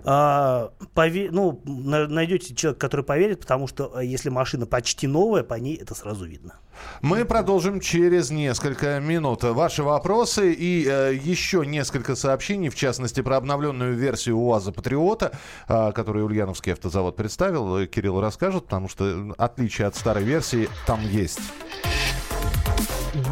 А, 0.05 0.71
пове- 0.95 1.31
ну, 1.31 1.61
найдете 1.65 2.55
человека, 2.55 2.81
который 2.81 3.05
поверит, 3.05 3.41
потому 3.41 3.67
что 3.67 4.01
э, 4.01 4.05
если 4.05 4.31
машина 4.31 4.67
почти 4.67 5.07
новая, 5.07 5.43
по 5.43 5.55
ней 5.55 5.77
это 5.77 5.95
сразу 5.95 6.25
видно. 6.25 6.55
Мы 7.03 7.25
продолжим 7.25 7.81
через 7.81 8.31
несколько 8.31 9.01
минут. 9.01 9.43
Ваши 9.43 9.83
вопросы 9.83 10.53
и 10.53 10.87
э, 10.89 11.15
еще 11.15 11.67
несколько 11.67 12.17
сообщений, 12.17 12.69
в 12.69 12.75
частности, 12.75 13.21
про 13.21 13.37
обновленную 13.37 13.95
версию 13.95 14.39
УАЗа 14.39 14.73
Патриота, 14.73 15.33
э, 15.69 15.93
которую 15.93 16.27
Ульяновский 16.27 16.73
автозавод 16.73 17.17
представил. 17.17 17.87
Кирилл 17.87 18.21
расскажет, 18.21 18.65
потому 18.65 18.89
что 18.89 19.35
отличие 19.37 19.87
от 19.87 19.97
старой 19.97 20.25
версии 20.25 20.69
там 20.87 21.01
есть. 21.09 21.41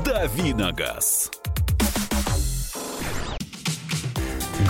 Давиногаз. 0.05 1.31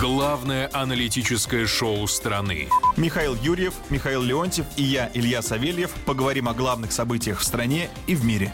Главное 0.01 0.71
аналитическое 0.73 1.67
шоу 1.67 2.07
страны. 2.07 2.69
Михаил 2.97 3.35
Юрьев, 3.35 3.75
Михаил 3.91 4.23
Леонтьев 4.23 4.67
и 4.77 4.85
я, 4.85 5.11
Илья 5.13 5.43
Савельев, 5.43 5.91
поговорим 6.07 6.49
о 6.49 6.55
главных 6.55 6.93
событиях 6.93 7.41
в 7.41 7.45
стране 7.45 7.91
и 8.07 8.15
в 8.15 8.25
мире. 8.25 8.53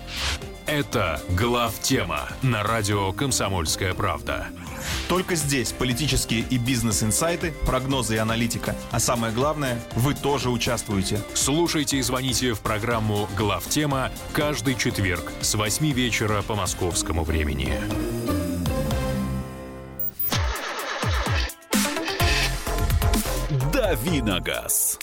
Это 0.64 1.20
глав 1.28 1.78
тема 1.80 2.28
на 2.40 2.62
радио 2.62 3.12
«Комсомольская 3.12 3.92
правда». 3.92 4.46
Только 5.07 5.35
здесь 5.35 5.72
политические 5.72 6.40
и 6.48 6.57
бизнес-инсайты, 6.57 7.52
прогнозы 7.66 8.14
и 8.14 8.18
аналитика. 8.18 8.74
А 8.90 8.98
самое 8.98 9.30
главное, 9.30 9.83
вы 9.96 10.14
тоже 10.14 10.48
участвуете. 10.48 11.20
Слушайте 11.35 11.98
и 11.98 12.02
звоните 12.02 12.54
в 12.54 12.61
программу 12.61 13.28
«Глав 13.37 13.68
тема» 13.68 14.11
каждый 14.33 14.76
четверг 14.76 15.30
с 15.42 15.54
8 15.54 15.92
вечера 15.92 16.40
по 16.40 16.54
московскому 16.54 17.22
времени. 17.22 17.78
Давиногаз. 23.84 24.98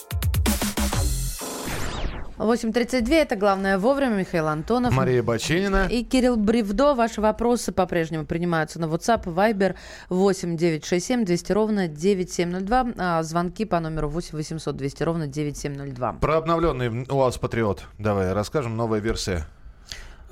8.32, 2.36 3.14
это 3.14 3.36
главное 3.36 3.78
вовремя. 3.78 4.16
Михаил 4.16 4.48
Антонов. 4.48 4.92
Мария 4.92 5.22
Баченина. 5.22 5.86
И 5.88 6.02
Кирилл 6.02 6.36
Бревдо. 6.36 6.94
Ваши 6.94 7.20
вопросы 7.20 7.70
по-прежнему 7.70 8.26
принимаются 8.26 8.80
на 8.80 8.86
WhatsApp, 8.86 9.22
Viber 9.26 9.76
8 10.08 10.56
967 10.56 11.24
200 11.24 11.52
ровно 11.52 11.86
9702. 11.86 12.86
А 12.98 13.22
звонки 13.22 13.64
по 13.64 13.78
номеру 13.78 14.08
8 14.08 14.36
800 14.36 14.76
200 14.76 15.02
ровно 15.04 15.26
9702. 15.28 16.14
Про 16.14 16.38
обновленный 16.38 17.06
УАЗ 17.08 17.38
Патриот. 17.38 17.84
Давай 18.00 18.32
расскажем. 18.32 18.76
Новая 18.76 18.98
версия. 18.98 19.46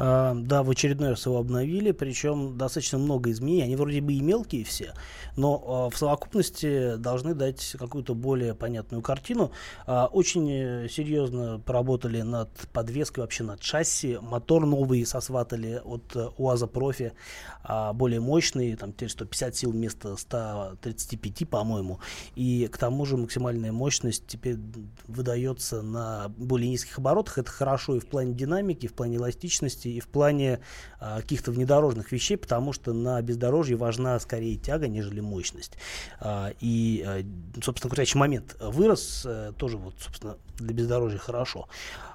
А, 0.03 0.35
да, 0.35 0.63
в 0.63 0.71
очередной 0.71 1.11
раз 1.11 1.27
его 1.27 1.37
обновили, 1.37 1.91
причем 1.93 2.57
достаточно 2.57 2.97
много 2.97 3.31
изменений. 3.31 3.65
Они 3.65 3.77
вроде 3.77 4.01
бы 4.01 4.15
и 4.15 4.21
мелкие 4.23 4.65
все, 4.65 4.95
но 5.37 5.89
э, 5.91 5.95
в 5.95 5.99
совокупности 5.99 6.97
должны 6.97 7.35
дать 7.35 7.77
какую-то 7.79 8.15
более 8.15 8.55
понятную 8.55 9.03
картину. 9.03 9.53
Э, 9.87 10.05
очень 10.05 10.89
серьезно 10.89 11.61
поработали 11.67 12.23
над 12.23 12.49
подвеской, 12.73 13.25
вообще 13.25 13.45
над 13.45 13.63
шасси. 13.63 14.19
Мотор 14.23 14.65
новый 14.65 15.05
сосватали 15.05 15.83
от 15.85 16.17
э, 16.17 16.31
УАЗа 16.39 16.67
Профи, 16.67 17.13
э, 17.69 17.93
более 17.93 18.21
мощный, 18.21 18.77
там 18.77 18.95
теперь 18.95 19.11
150 19.11 19.55
сил 19.55 19.71
вместо 19.73 20.17
135, 20.17 21.47
по-моему. 21.47 22.01
И 22.37 22.69
к 22.73 22.79
тому 22.79 23.05
же 23.05 23.19
максимальная 23.19 23.71
мощность 23.73 24.27
теперь 24.27 24.57
выдается 25.07 25.83
на 25.83 26.31
более 26.39 26.71
низких 26.71 26.97
оборотах. 26.97 27.37
Это 27.37 27.51
хорошо 27.51 27.97
и 27.97 27.99
в 27.99 28.07
плане 28.07 28.33
динамики, 28.33 28.87
и 28.87 28.89
в 28.89 28.95
плане 28.95 29.17
эластичности, 29.17 29.90
и 29.91 30.01
в 30.01 30.09
плане 30.09 30.61
а, 30.99 31.21
каких-то 31.21 31.53
внедорожных 31.53 32.13
вещей, 32.13 32.37
потому 32.37 32.73
что 32.73 32.93
на 32.93 33.21
бездорожье 33.23 33.77
важна 33.77 34.19
скорее 34.21 34.57
тяга, 34.57 34.89
нежели 34.89 35.21
мощность. 35.21 35.73
А, 36.21 36.53
и, 36.61 37.05
а, 37.07 37.23
собственно, 37.63 37.91
крутящий 37.91 38.19
момент 38.19 38.57
вырос, 38.61 39.25
а, 39.27 39.53
тоже 39.53 39.77
вот, 39.77 39.95
собственно, 40.01 40.37
для 40.59 40.75
бездорожья 40.75 41.19
хорошо. 41.19 41.69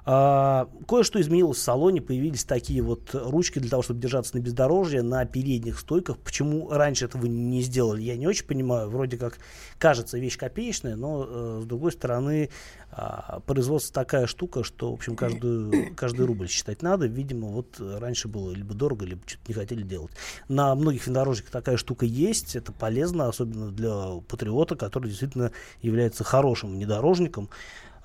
А, 0.08 0.68
кое-что 0.86 1.20
изменилось 1.20 1.58
в 1.58 1.62
салоне, 1.62 2.00
появились 2.00 2.44
такие 2.44 2.80
вот 2.80 3.10
ручки 3.12 3.58
для 3.58 3.68
того, 3.68 3.82
чтобы 3.82 4.00
держаться 4.00 4.36
на 4.36 4.40
бездорожье, 4.40 5.02
на 5.02 5.24
передних 5.24 5.80
стойках. 5.80 6.18
Почему 6.18 6.70
раньше 6.70 7.06
этого 7.06 7.26
не 7.26 7.60
сделали, 7.60 8.02
я 8.02 8.16
не 8.16 8.28
очень 8.28 8.46
понимаю. 8.46 8.88
Вроде 8.88 9.16
как 9.16 9.38
кажется 9.78 10.16
вещь 10.16 10.38
копеечная, 10.38 10.94
но 10.94 11.26
э, 11.28 11.60
с 11.64 11.66
другой 11.66 11.90
стороны 11.90 12.50
а, 12.92 13.40
производство 13.40 13.92
такая 13.92 14.28
штука, 14.28 14.62
что, 14.62 14.92
в 14.92 14.94
общем, 14.94 15.16
каждую, 15.16 15.92
каждый 15.96 16.24
рубль 16.24 16.48
считать 16.48 16.82
надо. 16.82 17.06
Видимо, 17.06 17.48
вот 17.48 17.80
раньше 17.80 18.28
было 18.28 18.52
либо 18.52 18.74
дорого, 18.74 19.04
либо 19.04 19.22
что-то 19.26 19.42
не 19.48 19.54
хотели 19.54 19.82
делать. 19.82 20.12
На 20.46 20.72
многих 20.76 21.04
внедорожниках 21.04 21.50
такая 21.50 21.76
штука 21.78 22.06
есть, 22.06 22.54
это 22.54 22.70
полезно, 22.70 23.28
особенно 23.28 23.72
для 23.72 24.20
патриота, 24.28 24.76
который 24.76 25.08
действительно 25.08 25.50
является 25.82 26.22
хорошим 26.22 26.74
внедорожником. 26.74 27.50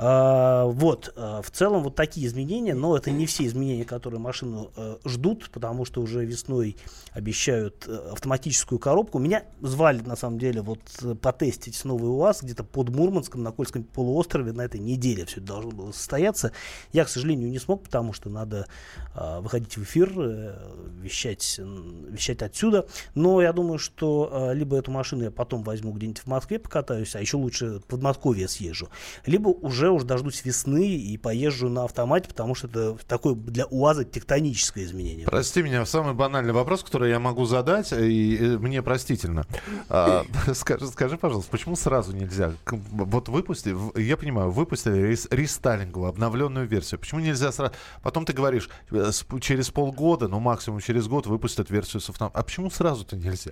А, 0.04 0.66
вот, 0.66 1.14
а, 1.16 1.44
в 1.44 1.52
целом 1.52 1.84
вот 1.84 1.94
такие 1.94 2.26
изменения, 2.26 2.74
но 2.74 2.98
это 2.98 3.12
не 3.12 3.28
все 3.28 3.46
изменения, 3.46 3.86
которые 3.86 4.20
машину 4.20 4.72
э, 4.76 4.98
ждут, 5.06 5.52
потому 5.52 5.86
что 5.86 6.02
уже 6.02 6.26
весной 6.26 6.76
обещают 7.12 7.86
э, 7.88 8.10
автоматическую 8.12 8.80
коробку. 8.80 9.20
Меня 9.20 9.44
звали, 9.62 10.02
на 10.02 10.16
самом 10.16 10.40
деле, 10.40 10.64
вот 10.64 10.80
потестить 11.22 11.86
новый 11.86 12.10
УАЗ 12.10 12.42
где-то 12.42 12.64
под 12.64 12.90
Мурманском, 12.90 13.44
на 13.44 13.52
Кольском 13.52 13.84
полуострове 13.84 14.54
на 14.54 14.64
этой 14.64 14.80
неделе 14.80 15.24
все 15.26 15.38
это 15.38 15.46
должно 15.46 15.70
было 15.70 15.92
состояться. 15.92 16.52
Я, 16.94 17.06
к 17.06 17.10
сожалению, 17.10 17.52
не 17.52 17.60
смог, 17.60 17.84
потому 17.84 18.12
что 18.12 18.32
надо 18.32 18.66
а, 19.14 19.40
выходить 19.40 19.78
в 19.78 19.84
эфир, 19.84 20.12
э, 20.18 20.56
вещать, 21.00 21.60
вещать 21.60 22.42
отсюда. 22.42 22.88
Но 23.14 23.40
я 23.40 23.54
думаю, 23.54 23.78
что 23.78 24.52
либо 24.52 24.78
эту 24.78 24.90
машину 24.90 25.26
я 25.26 25.32
потом 25.32 25.62
возьму 25.62 25.92
где-нибудь 25.92 26.22
в 26.22 26.28
Москве 26.28 26.58
покатаюсь, 26.58 27.16
а 27.16 27.22
еще 27.22 27.38
лучше 27.38 27.80
в 27.80 27.86
Подмосковье 27.86 28.48
съезжу, 28.48 28.90
либо 29.28 29.50
уже 29.50 29.91
уже 29.92 30.06
дождусь 30.06 30.44
весны 30.44 30.96
и 30.96 31.18
поезжу 31.18 31.70
на 31.70 31.86
автомате, 31.86 32.28
потому 32.28 32.56
что 32.56 32.68
это 32.68 32.98
такое 33.08 33.36
для 33.36 33.66
УАЗа 33.66 34.06
тектоническое 34.06 34.84
изменение. 34.84 35.28
Прости 35.28 35.62
меня, 35.62 35.86
самый 35.86 36.14
банальный 36.14 36.54
вопрос, 36.54 36.84
который 36.84 37.10
я 37.10 37.20
могу 37.20 37.46
задать, 37.46 37.92
и 37.92 38.38
э, 38.38 38.58
мне 38.58 38.82
простительно. 38.82 39.46
А, 39.90 40.26
скажи, 40.54 40.88
скажи, 40.88 41.18
пожалуйста, 41.18 41.52
почему 41.52 41.76
сразу 41.76 42.16
нельзя? 42.16 42.54
Вот 42.66 43.30
выпусти, 43.30 43.76
я 44.00 44.18
понимаю, 44.18 44.52
выпустили 44.52 44.98
рес- 44.98 45.28
рестайлинговую, 45.32 46.10
обновленную 46.10 46.68
версию. 46.68 47.00
Почему 47.00 47.20
нельзя 47.20 47.52
сразу? 47.52 47.74
Потом 48.02 48.26
ты 48.26 48.34
говоришь, 48.34 48.70
э, 48.92 49.12
через 49.40 49.70
полгода, 49.70 50.28
ну 50.28 50.40
максимум 50.40 50.80
через 50.80 51.08
год 51.08 51.28
выпустят 51.28 51.70
версию 51.70 52.02
с 52.02 52.10
автоматом. 52.10 52.40
А 52.40 52.44
почему 52.44 52.70
сразу-то 52.70 53.16
нельзя? 53.16 53.52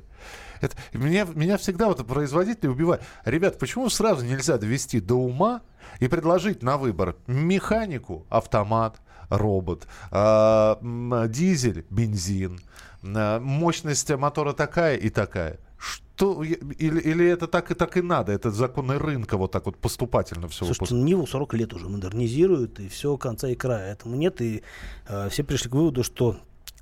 Это, 0.61 0.75
меня, 0.93 1.25
меня 1.33 1.57
всегда 1.57 1.87
вот 1.87 2.05
производители 2.05 2.67
убивают. 2.67 3.03
Ребят, 3.25 3.57
почему 3.59 3.89
сразу 3.89 4.25
нельзя 4.25 4.57
довести 4.57 4.99
до 4.99 5.15
ума 5.15 5.61
и 5.99 6.07
предложить 6.07 6.63
на 6.63 6.77
выбор 6.77 7.15
механику, 7.27 8.25
автомат, 8.29 8.99
робот, 9.29 9.87
а, 10.11 10.79
дизель, 11.27 11.85
бензин, 11.89 12.59
а, 13.03 13.39
мощность 13.39 14.09
мотора 14.09 14.53
такая 14.53 14.97
и 14.97 15.09
такая. 15.09 15.59
Что, 15.77 16.43
или, 16.43 16.99
или 16.99 17.25
это 17.27 17.47
так 17.47 17.71
и 17.71 17.73
так 17.73 17.95
и 17.95 18.01
надо? 18.01 18.33
Это 18.33 18.51
законы 18.51 18.97
рынка 18.99 19.37
вот 19.37 19.51
так 19.53 19.65
вот 19.65 19.77
поступательно 19.77 20.49
все 20.49 20.65
Слушайте, 20.65 20.93
ну, 20.93 21.03
Ниву 21.03 21.25
40 21.25 21.53
лет 21.53 21.73
уже 21.73 21.87
модернизируют, 21.87 22.81
и 22.81 22.89
все 22.89 23.15
конца 23.15 23.47
и 23.47 23.55
края 23.55 23.93
этому 23.93 24.15
нет. 24.15 24.41
И 24.41 24.63
э, 25.07 25.29
все 25.29 25.45
пришли 25.45 25.69
к 25.69 25.73
выводу, 25.73 26.03
что 26.03 26.35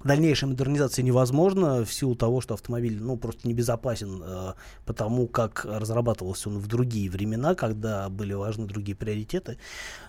дальнейшая 0.07 0.49
модернизация 0.49 1.03
невозможна 1.03 1.85
в 1.85 1.93
силу 1.93 2.15
того, 2.15 2.41
что 2.41 2.53
автомобиль 2.55 2.97
ну, 3.01 3.17
просто 3.17 3.47
небезопасен, 3.47 4.23
э, 4.25 4.53
потому 4.85 5.27
как 5.27 5.65
разрабатывался 5.65 6.49
он 6.49 6.59
в 6.59 6.67
другие 6.67 7.09
времена, 7.09 7.53
когда 7.53 8.09
были 8.09 8.33
важны 8.33 8.65
другие 8.65 8.95
приоритеты. 8.95 9.57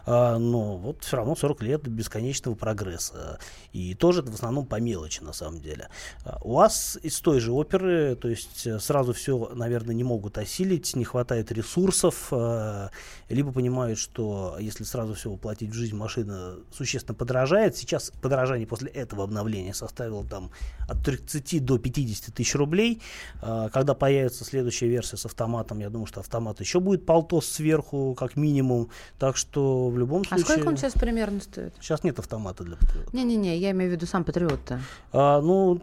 А, 0.07 0.39
но 0.39 0.79
вот 0.79 1.05
все 1.05 1.19
равно 1.19 1.37
40 1.37 1.63
лет 1.63 1.87
бесконечного 1.87 2.55
прогресса. 2.55 3.39
И 3.73 3.95
тоже 3.95 4.23
это 4.23 4.31
в 4.31 4.35
основном 4.35 4.65
по 4.65 4.81
мелочи, 4.81 5.23
на 5.23 5.35
самом 5.35 5.61
деле. 5.61 5.89
А, 6.25 6.39
У 6.41 6.55
вас 6.55 6.99
из 7.03 7.21
той 7.21 7.41
же 7.41 7.53
оперы, 7.53 8.17
то 8.17 8.29
есть 8.29 8.67
э, 8.67 8.79
сразу 8.79 9.13
все, 9.13 9.51
наверное, 9.55 9.95
не 9.95 10.05
могут 10.05 10.39
осилить, 10.39 10.97
не 10.97 11.05
хватает 11.05 11.53
ресурсов, 11.53 12.29
э, 12.31 12.89
либо 13.29 13.53
понимают, 13.53 13.99
что 13.99 14.57
если 14.59 14.85
сразу 14.85 15.13
все 15.13 15.31
воплотить 15.31 15.71
в 15.71 15.75
жизнь, 15.75 15.95
машина 15.95 16.57
существенно 16.73 17.15
подорожает. 17.15 17.77
Сейчас 17.77 18.11
подорожание 18.23 18.67
после 18.67 18.89
этого 18.91 19.25
обновления 19.25 19.75
составило 19.88 20.24
там 20.24 20.51
от 20.88 21.03
30 21.03 21.64
до 21.64 21.79
50 21.79 22.35
тысяч 22.35 22.55
рублей. 22.55 23.01
А, 23.40 23.68
Когда 23.68 23.94
появится 23.94 24.44
следующая 24.44 24.88
версия 24.88 25.16
с 25.16 25.27
автоматом, 25.27 25.81
я 25.81 25.90
думаю, 25.90 26.07
что 26.07 26.20
автомат 26.20 26.61
еще 26.61 26.81
будет 26.81 27.05
полтос 27.05 27.46
сверху, 27.46 28.14
как 28.18 28.37
минимум. 28.37 28.88
Так 29.18 29.37
что 29.37 29.88
в 29.88 29.98
любом 29.98 30.22
А 30.22 30.37
случае... 30.38 30.44
сколько 30.44 30.68
он 30.68 30.77
сейчас 30.77 30.92
примерно 30.94 31.40
стоит? 31.40 31.74
Сейчас 31.81 32.05
нет 32.05 32.18
автомата 32.18 32.64
для 32.64 32.77
патриота. 32.77 33.11
Не-не-не, 33.12 33.57
я 33.59 33.70
имею 33.72 33.90
в 33.90 33.94
виду 33.94 34.07
сам 34.07 34.24
патриот-то. 34.24 34.81
А, 35.12 35.40
ну, 35.40 35.81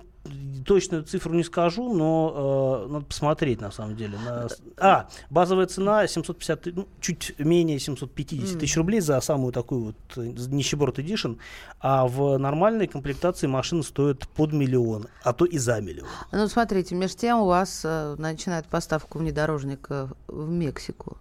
точную 0.65 1.03
цифру 1.03 1.33
не 1.33 1.43
скажу, 1.43 1.93
но 1.93 2.85
э, 2.87 2.91
надо 2.91 3.05
посмотреть 3.05 3.61
на 3.61 3.71
самом 3.71 3.95
деле. 3.95 4.17
На... 4.25 4.47
А, 4.77 5.07
базовая 5.29 5.67
цена 5.67 6.07
750, 6.07 6.61
ты- 6.61 6.73
ну, 6.73 6.87
чуть 6.99 7.35
менее 7.37 7.79
750 7.79 8.59
тысяч 8.59 8.75
рублей 8.77 8.99
за 8.99 9.19
самую 9.21 9.53
такую 9.53 9.83
вот 9.85 9.95
э, 10.17 10.21
нищеброд 10.47 10.99
Edition, 10.99 11.37
а 11.79 12.07
в 12.07 12.37
нормальной 12.37 12.87
комплектации 12.87 13.47
машина 13.47 13.83
стоит 13.83 14.27
под 14.29 14.53
миллион, 14.53 15.07
а 15.23 15.33
то 15.33 15.45
и 15.45 15.57
за 15.57 15.79
миллион. 15.81 16.07
Ну, 16.31 16.47
смотрите, 16.47 16.95
между 16.95 17.19
тем 17.19 17.39
у 17.39 17.45
вас 17.45 17.81
э, 17.83 18.15
начинают 18.17 18.65
поставку 18.67 19.19
внедорожника 19.19 20.09
в 20.27 20.49
Мексику. 20.49 21.17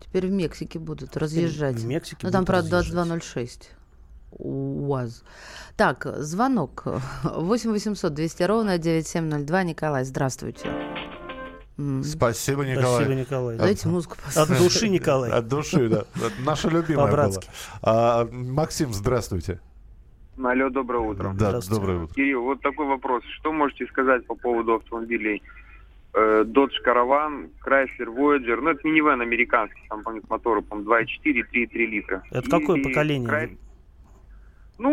Теперь 0.00 0.26
в 0.26 0.30
Мексике 0.30 0.78
будут 0.78 1.16
разъезжать. 1.16 1.76
в 1.76 1.86
Мексике 1.86 2.18
Ну, 2.22 2.30
там, 2.32 2.44
правда, 2.44 2.78
разъезжать. 2.78 3.06
2206. 3.06 3.70
УАЗ. 4.32 5.24
Так, 5.76 6.06
звонок. 6.18 6.84
8 7.24 7.70
800 7.72 8.14
200 8.14 8.42
ровно 8.44 8.78
9702. 8.78 9.62
Николай, 9.64 10.04
здравствуйте. 10.04 10.68
Спасибо, 12.04 12.64
Николай. 12.66 13.04
Спасибо, 13.04 13.14
Николай. 13.20 13.56
Дайте 13.56 13.88
музыку 13.88 14.16
От 14.18 14.34
послушать. 14.34 14.58
души, 14.58 14.88
Николай. 14.88 15.30
От 15.30 15.48
души, 15.48 15.88
да. 15.88 16.04
Наша 16.44 16.68
любимая 16.68 17.10
была. 17.10 17.30
А, 17.82 18.26
Максим, 18.30 18.92
здравствуйте. 18.92 19.60
Алло, 20.42 20.68
доброе 20.70 21.00
утро. 21.00 21.32
Да, 21.38 21.60
доброе 21.70 21.98
утро. 22.04 22.14
Кирилл, 22.14 22.42
вот 22.42 22.60
такой 22.60 22.86
вопрос. 22.86 23.22
Что 23.38 23.52
можете 23.52 23.86
сказать 23.86 24.26
по 24.26 24.34
поводу 24.34 24.74
автомобилей? 24.74 25.42
Э, 26.12 26.44
Dodge 26.44 26.72
Caravan, 26.84 27.50
Chrysler 27.64 28.08
Voyager, 28.14 28.60
ну 28.60 28.70
это 28.70 28.80
минивэн 28.84 29.20
американский, 29.20 29.82
там, 29.88 30.02
по 30.02 30.12
мотору, 30.28 30.60
по 30.62 30.74
2.4, 30.74 31.42
3,3 31.54 31.86
литра. 31.86 32.22
Это 32.30 32.50
какое 32.50 32.80
И 32.80 32.82
поколение? 32.82 33.28
Chrys- 33.30 33.56
Ну, 34.82 34.88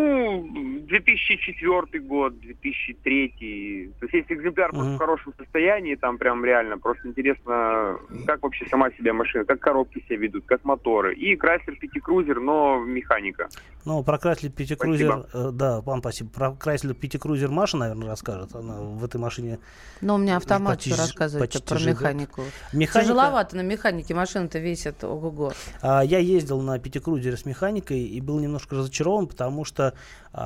2004 0.87 1.99
год, 2.03 2.39
2003. 2.39 3.91
То 3.99 4.05
есть 4.05 4.13
есть 4.13 4.31
экземпляр 4.31 4.73
Мгм. 4.73 4.95
в 4.95 4.97
хорошем 4.97 5.33
состоянии, 5.37 5.95
там 5.95 6.17
прям 6.17 6.43
реально. 6.45 6.77
Просто 6.77 7.07
интересно, 7.07 7.97
как 8.25 8.41
вообще 8.43 8.65
сама 8.69 8.89
себя 8.91 9.13
машина, 9.13 9.45
как 9.45 9.59
коробки 9.59 10.03
себя 10.07 10.17
ведут, 10.17 10.45
как 10.45 10.63
моторы. 10.65 11.15
И 11.15 11.35
Chrysler 11.35 11.75
Cruiser, 12.07 12.39
но 12.39 12.79
механика. 12.79 13.49
Ну, 13.85 14.03
про 14.03 14.17
Chrysler 14.17 14.49
Пятикрузер, 14.49 15.25
э, 15.33 15.49
да, 15.53 15.81
вам 15.81 15.99
спасибо. 15.99 16.29
Про 16.29 16.47
Chrysler 16.59 16.93
Пятикрузер 16.93 17.49
Маша, 17.49 17.77
наверное, 17.77 18.07
расскажет. 18.09 18.53
Она 18.55 18.81
в 18.81 19.03
этой 19.03 19.17
машине 19.17 19.59
Но 20.01 20.15
у 20.15 20.17
меня 20.17 20.37
автомат 20.37 20.75
Почти 20.75 20.93
ж- 20.93 20.97
рассказывает 20.97 21.49
почти 21.51 21.67
про 21.67 21.77
живет. 21.77 21.95
механику. 22.01 22.41
Механика- 22.73 23.01
Тяжеловато 23.01 23.55
на 23.55 23.61
механике, 23.61 24.13
машина-то 24.13 24.59
весит 24.59 25.03
ого-го. 25.03 25.51
А, 25.81 26.01
Я 26.03 26.19
ездил 26.19 26.61
на 26.61 26.77
пятикрузере 26.79 27.37
с 27.37 27.45
механикой 27.45 28.01
и 28.01 28.19
был 28.21 28.39
немножко 28.39 28.75
разочарован, 28.75 29.27
потому 29.27 29.63
что 29.65 29.93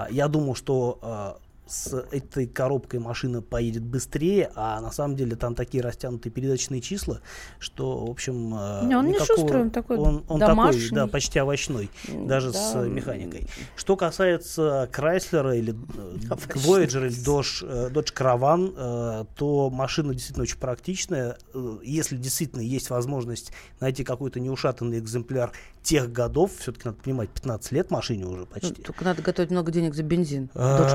я 0.10 0.28
думал, 0.28 0.56
что 0.56 1.00
а, 1.02 1.38
с 1.68 1.94
этой 2.12 2.48
коробкой 2.48 3.00
машина 3.00 3.42
поедет 3.42 3.84
быстрее, 3.84 4.52
а 4.56 4.82
на 4.82 4.92
самом 4.92 5.16
деле 5.16 5.36
там 5.38 5.56
такие 5.56 5.82
растянутые 5.82 6.32
передаточные 6.32 6.82
числа, 6.82 7.22
что, 7.60 8.06
в 8.06 8.10
общем... 8.10 8.52
а, 8.54 8.84
Не, 8.86 8.96
он 8.96 9.06
не 9.06 9.14
никакого- 9.14 9.38
шустрый, 9.40 9.62
он 9.62 9.70
такой 9.72 9.98
он, 9.98 10.24
он 10.28 10.40
домашний. 10.40 10.82
такой, 10.90 10.96
да, 10.96 11.08
почти 11.08 11.40
овощной, 11.40 11.90
даже 12.26 12.52
да. 12.52 12.60
с 12.60 12.76
э, 12.76 12.88
механикой. 12.90 13.48
Что 13.78 13.96
касается 13.96 14.90
Крайслера 14.92 15.56
или 15.56 15.74
э. 15.74 15.76
Voyager 16.56 17.08
или 17.08 17.16
Dodge, 17.26 17.66
э, 17.66 17.90
Dodge 17.90 18.14
Caravan, 18.14 18.74
э, 18.76 19.26
то 19.36 19.70
машина 19.70 20.14
действительно 20.14 20.44
очень 20.44 20.58
практичная. 20.60 21.38
Э, 21.54 21.78
Если 21.84 22.18
действительно 22.18 22.62
есть 22.62 22.90
возможность 22.90 23.54
найти 23.80 24.04
какой-то 24.04 24.40
неушатанный 24.42 25.00
экземпляр 25.00 25.54
тех 25.84 26.12
годов, 26.12 26.52
все-таки 26.60 26.88
надо 26.90 26.98
понимать, 27.02 27.30
15 27.30 27.72
лет 27.72 27.92
машине 27.92 28.26
уже 28.26 28.42
Ну, 28.42 28.46
почти. 28.46 28.74
только 28.82 29.04
надо 29.06 29.22
готовить 29.22 29.52
много 29.52 29.72
денег 29.72 29.96
за 29.96 30.04
бензин. 30.04 30.50
А, 30.54 30.78
Додж 30.78 30.92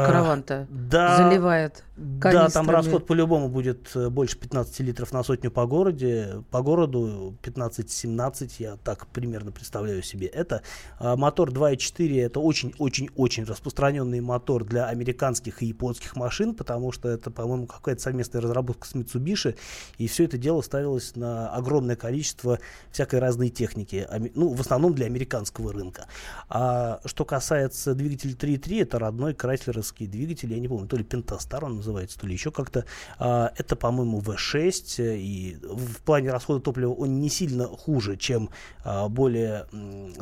Караван-то 0.65 0.91
да, 0.91 1.17
заливает 1.17 1.85
Да, 1.97 2.31
там 2.31 2.67
канистрами. 2.67 2.71
расход 2.71 3.07
по-любому 3.07 3.49
будет 3.49 3.95
э, 3.95 4.09
больше 4.09 4.39
15 4.39 4.81
литров 4.81 5.13
на 5.13 5.23
сотню 5.23 5.51
по 5.51 5.67
городе. 5.67 6.43
По 6.51 6.63
городу 6.63 7.37
15-17, 7.43 8.53
я 8.59 8.77
так 8.77 9.07
примерно 9.09 9.53
представляю 9.53 10.03
себе 10.03 10.27
это. 10.27 10.63
А 10.99 11.17
мотор 11.17 11.51
2.4 11.51 12.23
это 12.25 12.41
очень-очень-очень 12.41 13.45
распространенный 13.45 14.21
мотор 14.21 14.65
для 14.65 14.87
американских 14.87 15.63
и 15.63 15.67
японских 15.67 16.17
машин, 16.17 16.55
потому 16.55 16.93
что 16.93 17.09
это, 17.09 17.31
по-моему, 17.31 17.67
какая-то 17.67 18.03
совместная 18.03 18.43
разработка 18.43 18.87
с 18.87 18.95
Mitsubishi, 18.95 19.57
и 19.99 20.07
все 20.07 20.25
это 20.25 20.39
дело 20.39 20.63
ставилось 20.63 21.17
на 21.17 21.49
огромное 21.51 21.97
количество 21.97 22.59
всякой 22.91 23.21
разной 23.21 23.49
техники, 23.49 24.07
ну, 24.35 24.55
в 24.55 24.61
основном 24.61 24.95
для 24.95 25.07
американского 25.07 25.73
рынка. 25.73 26.07
А 26.49 27.01
что 27.05 27.25
касается 27.25 27.95
двигателя 27.95 28.33
3.3, 28.33 28.83
это 28.83 28.99
родной 28.99 29.35
крайслеровский 29.35 30.07
двигатель, 30.07 30.46
я 30.55 30.61
не 30.61 30.69
помню, 30.69 30.87
то 30.87 30.97
ли 30.97 31.05
Pentastar 31.05 31.65
он 31.65 31.77
называется, 31.77 32.19
то 32.19 32.27
ли 32.27 32.33
еще 32.33 32.51
как-то. 32.51 32.85
А, 33.19 33.53
это, 33.57 33.77
по-моему, 33.77 34.21
V6, 34.21 35.03
э, 35.03 35.17
и 35.19 35.57
в 35.63 36.03
плане 36.03 36.31
расхода 36.31 36.61
топлива 36.61 36.93
он 36.93 37.21
не 37.21 37.29
сильно 37.29 37.67
хуже, 37.67 38.17
чем 38.17 38.51
а, 38.85 39.09
более 39.09 39.67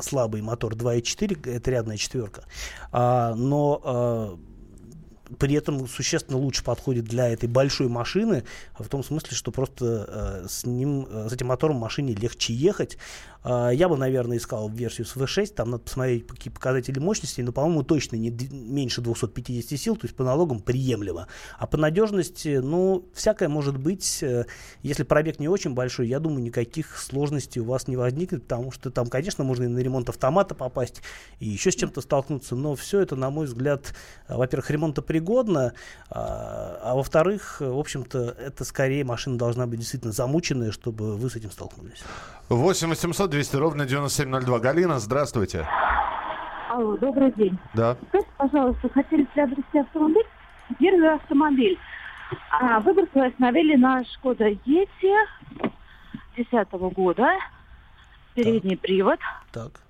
слабый 0.00 0.42
мотор 0.42 0.74
2.4, 0.74 1.50
это 1.50 1.70
рядная 1.70 1.96
четверка. 1.96 2.44
А, 2.92 3.34
но 3.34 4.38
при 5.38 5.54
этом 5.54 5.87
существенно 5.88 6.38
лучше 6.38 6.62
подходит 6.62 7.04
для 7.04 7.28
этой 7.28 7.48
большой 7.48 7.88
машины, 7.88 8.44
в 8.78 8.88
том 8.88 9.02
смысле, 9.02 9.37
что 9.37 9.50
просто 9.50 10.42
э, 10.44 10.46
с 10.48 10.66
ним, 10.66 11.06
э, 11.08 11.28
с 11.30 11.32
этим 11.32 11.48
мотором 11.48 11.76
машине 11.76 12.14
легче 12.14 12.52
ехать. 12.52 12.98
Э, 13.44 13.70
я 13.72 13.88
бы, 13.88 13.96
наверное, 13.96 14.38
искал 14.38 14.68
версию 14.68 15.07
с 15.07 15.16
V6, 15.16 15.54
там 15.54 15.70
надо 15.70 15.85
посмотреть 15.85 16.26
какие 16.26 16.52
показатели 16.52 16.98
мощности, 16.98 17.42
но, 17.42 17.52
по-моему, 17.52 17.83
точно 17.83 18.16
не 18.16 18.30
меньше 18.50 19.00
250 19.00 19.78
сил, 19.78 19.96
то 19.96 20.07
есть 20.07 20.16
по 20.16 20.24
налогам 20.24 20.61
приемлемо. 20.61 21.28
А 21.59 21.66
по 21.66 21.76
надежности, 21.76 22.61
ну, 22.62 23.07
всякое 23.14 23.48
может 23.48 23.76
быть, 23.76 24.22
э, 24.22 24.46
если 24.83 25.02
пробег 25.02 25.38
не 25.38 25.48
очень 25.48 25.74
большой, 25.74 26.09
я 26.09 26.18
думаю, 26.18 26.42
никаких 26.42 26.98
сложностей 26.98 27.61
у 27.61 27.64
вас 27.64 27.87
не 27.87 27.96
возникнет, 27.96 28.44
потому 28.44 28.70
что 28.70 28.90
там, 28.90 29.09
конечно, 29.09 29.44
можно 29.44 29.64
и 29.64 29.68
на 29.68 29.78
ремонт 29.78 30.09
автомата 30.09 30.54
попасть, 30.54 31.02
и 31.38 31.48
еще 31.48 31.70
с 31.70 31.76
чем-то 31.76 32.00
столкнуться, 32.00 32.57
но 32.57 32.74
все 32.74 33.00
это, 33.00 33.16
на 33.16 33.30
мой 33.30 33.46
взгляд, 33.46 33.94
во-первых, 34.28 34.70
ремонтопригодно, 34.70 35.74
а, 36.09 36.78
а 36.83 36.94
во-вторых, 36.94 37.61
в 37.61 37.78
общем-то, 37.78 38.37
это 38.38 38.64
скорее 38.64 39.04
машина 39.04 39.37
должна 39.37 39.66
быть 39.66 39.80
действительно 39.80 40.12
замученная, 40.12 40.70
чтобы 40.70 41.16
вы 41.16 41.28
с 41.28 41.37
этим 41.37 41.50
столкнулись. 41.50 42.02
8 42.48 42.88
800 42.88 43.34
200 43.35 43.57
ровно 43.57 43.85
9702. 43.85 44.61
Галина, 44.61 45.01
здравствуйте. 45.01 45.66
Алло, 46.70 46.97
добрый 46.97 47.33
день. 47.33 47.59
Да. 47.75 47.97
Скажите, 48.09 48.31
пожалуйста, 48.37 48.88
хотели 48.90 49.25
приобрести 49.25 49.79
автомобиль? 49.81 50.27
Первый 50.79 51.14
автомобиль. 51.14 51.77
А, 52.53 52.79
выбор 52.79 53.07
свой 53.11 53.27
остановили 53.31 53.75
на 53.75 54.05
Шкода 54.05 54.44
Ети 54.47 55.14
10 56.37 56.70
года. 56.94 57.29
Передний 58.35 58.77
привод. 58.77 59.18
Так. 59.51 59.81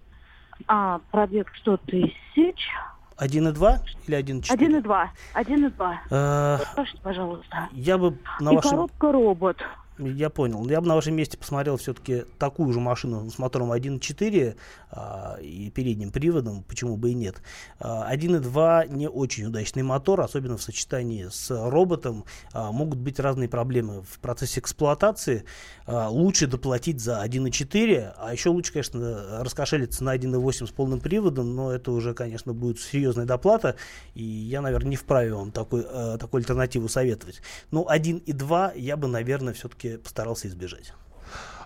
А, 0.67 1.01
пробег 1.11 1.53
100 1.61 1.77
тысяч. 1.87 2.71
1,2 3.19 3.77
или 4.07 4.19
1,4? 4.19 4.57
1,2. 4.57 5.09
1,2. 5.35 5.95
Э, 6.11 6.59
Скажите, 6.73 6.99
пожалуйста. 7.03 7.69
Я 7.73 7.99
бы 7.99 8.17
на 8.41 8.53
И 8.53 8.57
вашем... 8.57 8.71
коробка 8.71 9.13
робот. 9.13 9.63
Я 9.99 10.29
понял. 10.29 10.69
Я 10.69 10.81
бы 10.81 10.89
на 10.89 10.97
вашем 10.97 11.15
месте 11.15 11.39
посмотрел 11.39 11.77
все-таки 11.77 12.25
такую 12.39 12.73
же 12.73 12.81
машину 12.81 13.31
с 13.31 13.39
мотором 13.39 13.73
1.4 13.73 14.57
а, 14.91 15.39
и 15.41 15.71
передним 15.71 16.11
приводом, 16.11 16.65
почему 16.65 16.97
бы 16.97 17.13
и 17.13 17.15
нет. 17.15 17.41
А, 17.79 18.13
1.2 18.13 18.89
не 18.89 19.09
очень 19.09 19.47
удачный 19.47 19.85
мотор, 19.85 20.21
особенно 20.21 20.57
в 20.57 20.63
сочетании 20.63 21.29
с 21.31 21.49
роботом. 21.51 22.25
А, 22.53 22.73
могут 22.73 22.99
быть 22.99 23.21
разные 23.21 23.49
проблемы 23.49 24.03
в 24.03 24.19
процессе 24.19 24.59
эксплуатации. 24.59 25.45
А, 25.87 26.09
лучше 26.09 26.49
доплатить 26.49 27.01
за 27.01 27.25
1.4, 27.25 28.15
а 28.17 28.33
еще 28.33 28.49
лучше, 28.49 28.73
конечно, 28.73 29.45
раскошелиться 29.45 30.03
на 30.03 30.17
1.8 30.17 30.67
с 30.67 30.71
полным 30.71 30.99
приводом, 30.99 31.55
но 31.55 31.73
это 31.73 31.93
уже, 31.93 32.15
конечно, 32.15 32.53
будет 32.53 32.81
серьезная 32.81 33.27
доплата, 33.27 33.77
и 34.15 34.25
я, 34.25 34.61
наверное, 34.61 34.91
не 34.91 34.97
вправе 34.97 35.35
вам 35.35 35.53
такой, 35.53 35.87
э, 35.89 36.17
такую 36.19 36.41
альтернативу 36.41 36.89
советовать. 36.89 37.43
Но 37.71 37.87
1.2 37.89 38.73
я 38.77 38.97
бы, 38.97 39.07
наверное, 39.07 39.55
все-таки 39.55 39.84
постарался 40.03 40.49
избежать. 40.49 40.93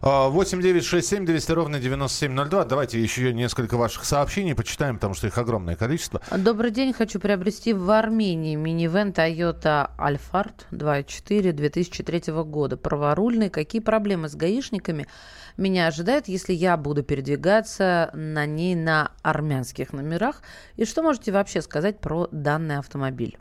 8 0.01 0.63
9 0.63 0.85
6 0.85 1.09
7 1.09 1.27
200 1.27 1.53
ровно 1.53 1.81
9702. 1.81 2.65
Давайте 2.67 3.03
еще 3.03 3.35
несколько 3.35 3.77
ваших 3.77 4.05
сообщений 4.05 4.55
почитаем, 4.55 4.95
потому 4.95 5.15
что 5.15 5.27
их 5.27 5.37
огромное 5.37 5.75
количество. 5.75 6.23
Добрый 6.37 6.71
день. 6.71 6.93
Хочу 6.93 7.19
приобрести 7.19 7.73
в 7.73 7.91
Армении 7.91 8.55
минивэн 8.55 9.11
Toyota 9.11 9.91
Alphard 9.99 10.67
2.4 10.71 11.51
2003 11.51 12.33
года. 12.45 12.77
Праворульный. 12.77 13.51
Какие 13.51 13.83
проблемы 13.83 14.29
с 14.29 14.37
гаишниками 14.37 15.09
меня 15.57 15.89
ожидают, 15.89 16.29
если 16.29 16.53
я 16.53 16.77
буду 16.77 17.03
передвигаться 17.03 18.11
на 18.15 18.47
ней 18.47 18.77
на 18.77 19.11
армянских 19.23 19.93
номерах? 19.93 20.43
И 20.77 20.85
что 20.85 21.03
можете 21.03 21.33
вообще 21.33 21.61
сказать 21.61 22.01
про 22.01 22.29
данный 22.31 22.79
автомобиль? 22.79 23.37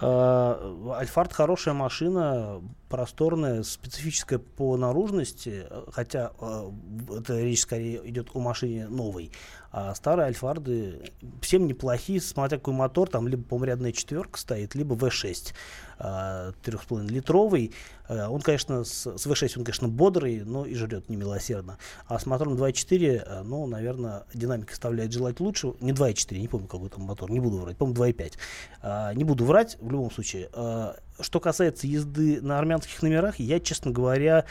Альфард 0.00 1.34
хорошая 1.34 1.74
машина, 1.74 2.62
просторная, 2.88 3.62
специфическая 3.62 4.38
по 4.38 4.76
наружности, 4.78 5.66
хотя 5.90 6.32
э, 6.40 6.70
это 7.18 7.38
речь 7.38 7.60
скорее 7.60 8.00
идет 8.08 8.30
о 8.32 8.40
машине 8.40 8.88
новой. 8.88 9.32
А 9.70 9.94
старые 9.94 10.26
Альфарды 10.26 11.12
всем 11.42 11.66
неплохие, 11.66 12.22
смотря 12.22 12.58
какой 12.58 12.72
мотор, 12.74 13.08
там 13.08 13.28
либо, 13.28 13.42
по-моему, 13.42 13.66
рядная 13.66 13.92
четверка 13.92 14.38
стоит, 14.38 14.74
либо 14.74 14.94
V6 14.94 15.54
3,5 16.02 17.08
литровый. 17.08 17.72
Э, 18.08 18.26
он, 18.26 18.40
конечно, 18.40 18.84
с, 18.84 19.06
с 19.06 19.26
V6 19.26 19.58
он, 19.58 19.64
конечно, 19.64 19.88
бодрый, 19.88 20.42
но 20.44 20.64
и 20.64 20.74
жрет 20.74 21.08
немилосердно. 21.08 21.78
А 22.06 22.18
с 22.18 22.26
мотором 22.26 22.54
2.4, 22.54 23.22
э, 23.24 23.42
ну, 23.42 23.66
наверное, 23.66 24.24
динамика 24.34 24.72
оставляет 24.72 25.12
желать 25.12 25.40
лучше. 25.40 25.74
Не 25.80 25.92
2.4, 25.92 26.38
не 26.38 26.48
помню, 26.48 26.66
какой 26.66 26.88
там 26.88 27.02
мотор, 27.02 27.30
не 27.30 27.40
буду 27.40 27.58
врать, 27.58 27.76
по-моему, 27.76 28.04
2.5. 28.04 28.32
А, 28.82 29.14
не 29.14 29.24
буду 29.24 29.44
врать, 29.44 29.76
в 29.80 29.90
любом 29.90 30.10
случае. 30.10 30.50
А, 31.18 31.22
что 31.22 31.40
касается 31.40 31.86
езды 31.86 32.40
на 32.40 32.58
армянских 32.58 33.02
номерах, 33.02 33.38
я, 33.38 33.60
честно 33.60 33.90
говоря, 33.90 34.44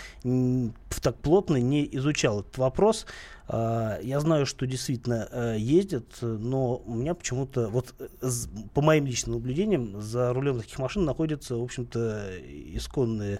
так 1.01 1.17
плотно 1.17 1.57
не 1.57 1.87
изучал 1.93 2.41
этот 2.41 2.57
вопрос. 2.57 3.05
А, 3.47 3.99
я 4.01 4.19
знаю, 4.19 4.45
что 4.45 4.65
действительно 4.65 5.27
э, 5.29 5.55
ездят, 5.57 6.05
но 6.21 6.77
у 6.77 6.93
меня 6.93 7.13
почему-то, 7.15 7.67
вот 7.67 7.93
по 8.73 8.81
моим 8.81 9.05
личным 9.05 9.35
наблюдениям, 9.35 10.01
за 10.01 10.33
рулем 10.33 10.59
таких 10.61 10.79
машин 10.79 11.05
находятся, 11.05 11.55
в 11.55 11.63
общем-то, 11.63 12.31
исконные 12.39 13.39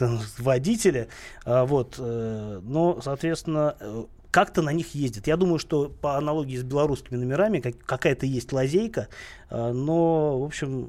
водители. 0.38 1.08
А, 1.44 1.66
вот, 1.66 1.96
э, 1.98 2.60
но, 2.62 3.00
соответственно, 3.00 3.76
э, 3.78 4.04
как-то 4.30 4.60
на 4.62 4.72
них 4.72 4.94
ездят. 4.94 5.26
Я 5.26 5.36
думаю, 5.36 5.58
что 5.58 5.88
по 5.88 6.16
аналогии 6.16 6.56
с 6.56 6.62
белорусскими 6.62 7.16
номерами 7.16 7.60
как, 7.60 7.78
какая-то 7.78 8.26
есть 8.26 8.52
лазейка, 8.52 9.08
но, 9.50 10.40
в 10.40 10.44
общем, 10.44 10.86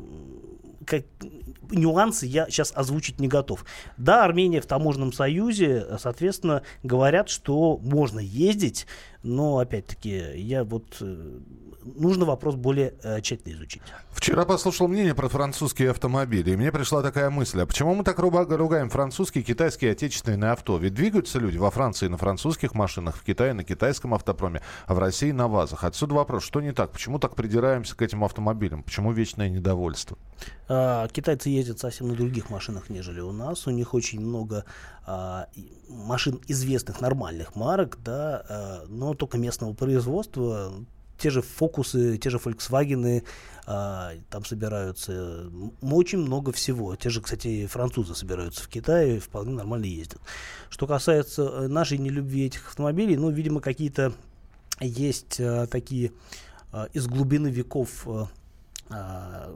как, 0.86 1.04
нюансы 1.70 2.26
я 2.26 2.46
сейчас 2.48 2.72
озвучить 2.76 3.20
не 3.20 3.28
готов. 3.28 3.65
Да, 3.98 4.24
Армения 4.24 4.62
в 4.62 4.65
таможенном 4.65 5.13
союзе, 5.13 5.86
соответственно, 6.00 6.63
говорят, 6.84 7.30
что 7.30 7.78
можно 7.78 8.20
ездить, 8.20 8.88
но, 9.24 9.60
опять-таки, 9.60 10.24
я 10.36 10.63
вот... 10.63 11.02
Нужно 11.95 12.25
вопрос 12.25 12.56
более 12.56 12.93
э, 13.04 13.21
тщательно 13.21 13.54
изучить. 13.54 13.82
Вчера 14.12 14.45
послушал 14.45 14.88
мнение 14.88 15.15
про 15.15 15.30
французские 15.30 15.91
автомобили, 15.91 16.52
и 16.52 16.56
мне 16.56 16.71
пришла 16.71 17.02
такая 17.02 17.30
мысль, 17.30 17.62
а 17.62 17.65
почему 17.65 17.95
мы 17.95 18.04
так 18.04 18.19
ругаем 18.19 18.89
французские, 18.89 19.43
китайские, 19.43 19.91
отечественные 19.91 20.52
авто? 20.52 20.78
Ведь 20.78 20.93
двигаются 20.93 21.39
люди 21.39 21.58
во 21.58 21.71
Франции 21.71 22.08
на 22.08 22.17
французских 22.17 22.73
машинах, 22.73 23.15
в 23.17 23.23
Китае 23.23 23.54
на 23.54 23.63
китайском 23.63 24.13
автопроме, 24.13 24.62
а 24.88 24.93
в 24.93 24.99
России 24.99 25.32
на 25.32 25.47
ВАЗах. 25.47 25.84
Отсюда 25.84 26.15
вопрос, 26.15 26.43
что 26.43 26.62
не 26.62 26.73
так? 26.73 26.91
Почему 26.91 27.19
так 27.19 27.36
придираемся 27.36 27.95
к 27.95 28.02
этим 28.02 28.23
автомобилям? 28.23 28.84
Почему 28.84 29.12
вечное 29.12 29.49
недовольство? 29.49 30.17
А, 30.67 31.08
китайцы 31.08 31.49
ездят 31.49 31.80
совсем 31.80 32.10
на 32.10 32.15
других 32.15 32.49
машинах, 32.49 32.89
нежели 32.89 33.21
у 33.21 33.32
нас. 33.32 33.67
У 33.67 33.71
них 33.71 33.93
очень 33.93 34.19
много 34.19 34.65
а, 35.06 35.47
машин 35.88 36.39
известных 36.47 37.02
нормальных 37.02 37.56
марок, 37.56 37.97
да, 38.04 38.43
а, 38.47 38.86
но 38.88 39.13
только 39.13 39.38
местного 39.38 39.73
производства. 39.73 40.73
Те 41.19 41.29
же 41.29 41.41
фокусы, 41.41 42.17
те 42.17 42.29
же 42.29 42.38
Volkswagen, 42.38 43.23
а, 43.65 44.13
там 44.32 44.45
собираются 44.45 45.51
очень 45.82 46.19
много 46.19 46.51
всего. 46.51 46.95
Те 46.95 47.10
же, 47.10 47.21
кстати, 47.21 47.67
французы 47.67 48.15
собираются 48.15 48.63
в 48.63 48.67
Китае, 48.67 49.19
вполне 49.19 49.53
нормально 49.53 49.86
ездят. 49.86 50.19
Что 50.69 50.88
касается 50.88 51.43
э, 51.43 51.67
нашей 51.67 51.99
нелюбви 51.99 52.47
этих 52.47 52.67
автомобилей, 52.67 53.15
ну, 53.15 53.29
видимо, 53.29 53.62
какие-то 53.62 54.13
есть 54.79 55.39
а, 55.39 55.67
такие 55.67 56.13
а, 56.71 56.88
из 56.93 57.08
глубины 57.08 57.49
веков 57.49 58.08
а, 58.08 58.27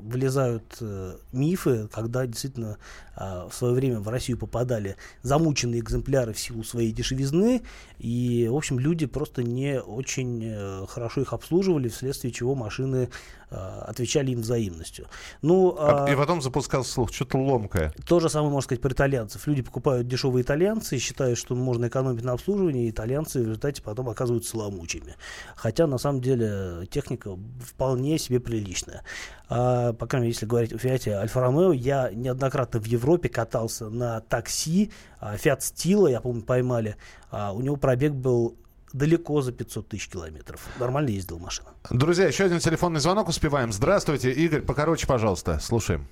вылезают 0.01 0.77
э, 0.79 1.17
мифы, 1.31 1.87
когда 1.91 2.27
действительно 2.27 2.77
а, 3.15 3.47
в 3.47 3.53
свое 3.53 3.73
время 3.73 3.99
в 3.99 4.07
Россию 4.09 4.37
попадали 4.37 4.95
замученные 5.21 5.81
экземпляры 5.81 6.33
в 6.33 6.39
силу 6.39 6.63
своей 6.63 6.91
дешевизны, 6.91 7.63
и, 7.99 8.47
в 8.49 8.55
общем, 8.55 8.79
люди 8.79 9.05
просто 9.05 9.43
не 9.43 9.79
очень 9.79 10.41
э, 10.43 10.85
хорошо 10.87 11.21
их 11.21 11.33
обслуживали, 11.33 11.89
вследствие 11.89 12.31
чего 12.31 12.55
машины 12.55 13.09
а, 13.42 13.42
отвечали 13.53 14.31
им 14.31 14.41
взаимностью. 14.41 15.07
Ну, 15.41 15.75
а, 15.77 16.05
и 16.11 16.15
потом 16.15 16.41
запускался 16.41 16.91
слух, 16.91 17.13
что-то 17.13 17.37
ломкое. 17.37 17.93
То 18.07 18.19
же 18.19 18.29
самое 18.29 18.51
можно 18.51 18.65
сказать 18.65 18.81
про 18.81 18.91
итальянцев. 18.91 19.45
Люди 19.47 19.61
покупают 19.61 20.07
дешевые 20.07 20.43
итальянцы, 20.43 20.97
считают, 20.97 21.37
что 21.37 21.55
можно 21.55 21.87
экономить 21.87 22.23
на 22.23 22.33
обслуживании, 22.33 22.87
и 22.87 22.89
итальянцы 22.89 23.39
в 23.39 23.43
результате 23.43 23.81
потом 23.81 24.09
оказываются 24.09 24.57
ломучими. 24.57 25.15
Хотя, 25.55 25.87
на 25.87 25.97
самом 25.97 26.21
деле, 26.21 26.87
техника 26.89 27.37
вполне 27.65 28.17
себе 28.17 28.39
приличная. 28.39 29.03
А, 29.49 29.93
по 29.93 30.07
крайней 30.07 30.27
мере, 30.27 30.33
если 30.33 30.45
говорить 30.45 30.73
о 30.73 30.77
Фиате 30.77 31.11
Альфа-Ромео, 31.11 31.73
я 31.73 32.09
неоднократно 32.11 32.79
в 32.79 32.85
Европе 32.85 33.29
катался 33.29 33.89
на 33.89 34.21
такси, 34.21 34.91
а, 35.19 35.37
Фиат 35.37 35.61
Стила, 35.63 36.07
я 36.07 36.21
помню, 36.21 36.41
поймали, 36.41 36.95
а, 37.29 37.53
у 37.53 37.61
него 37.61 37.75
пробег 37.75 38.13
был 38.13 38.57
далеко 38.93 39.41
за 39.41 39.51
500 39.51 39.87
тысяч 39.89 40.07
километров. 40.07 40.65
Нормально 40.79 41.09
ездил 41.09 41.39
машина. 41.39 41.69
Друзья, 41.89 42.27
еще 42.27 42.45
один 42.45 42.59
телефонный 42.59 42.99
звонок 42.99 43.27
успеваем. 43.27 43.71
Здравствуйте, 43.71 44.31
Игорь, 44.31 44.61
покороче, 44.61 45.07
пожалуйста, 45.07 45.59
слушаем. 45.59 46.05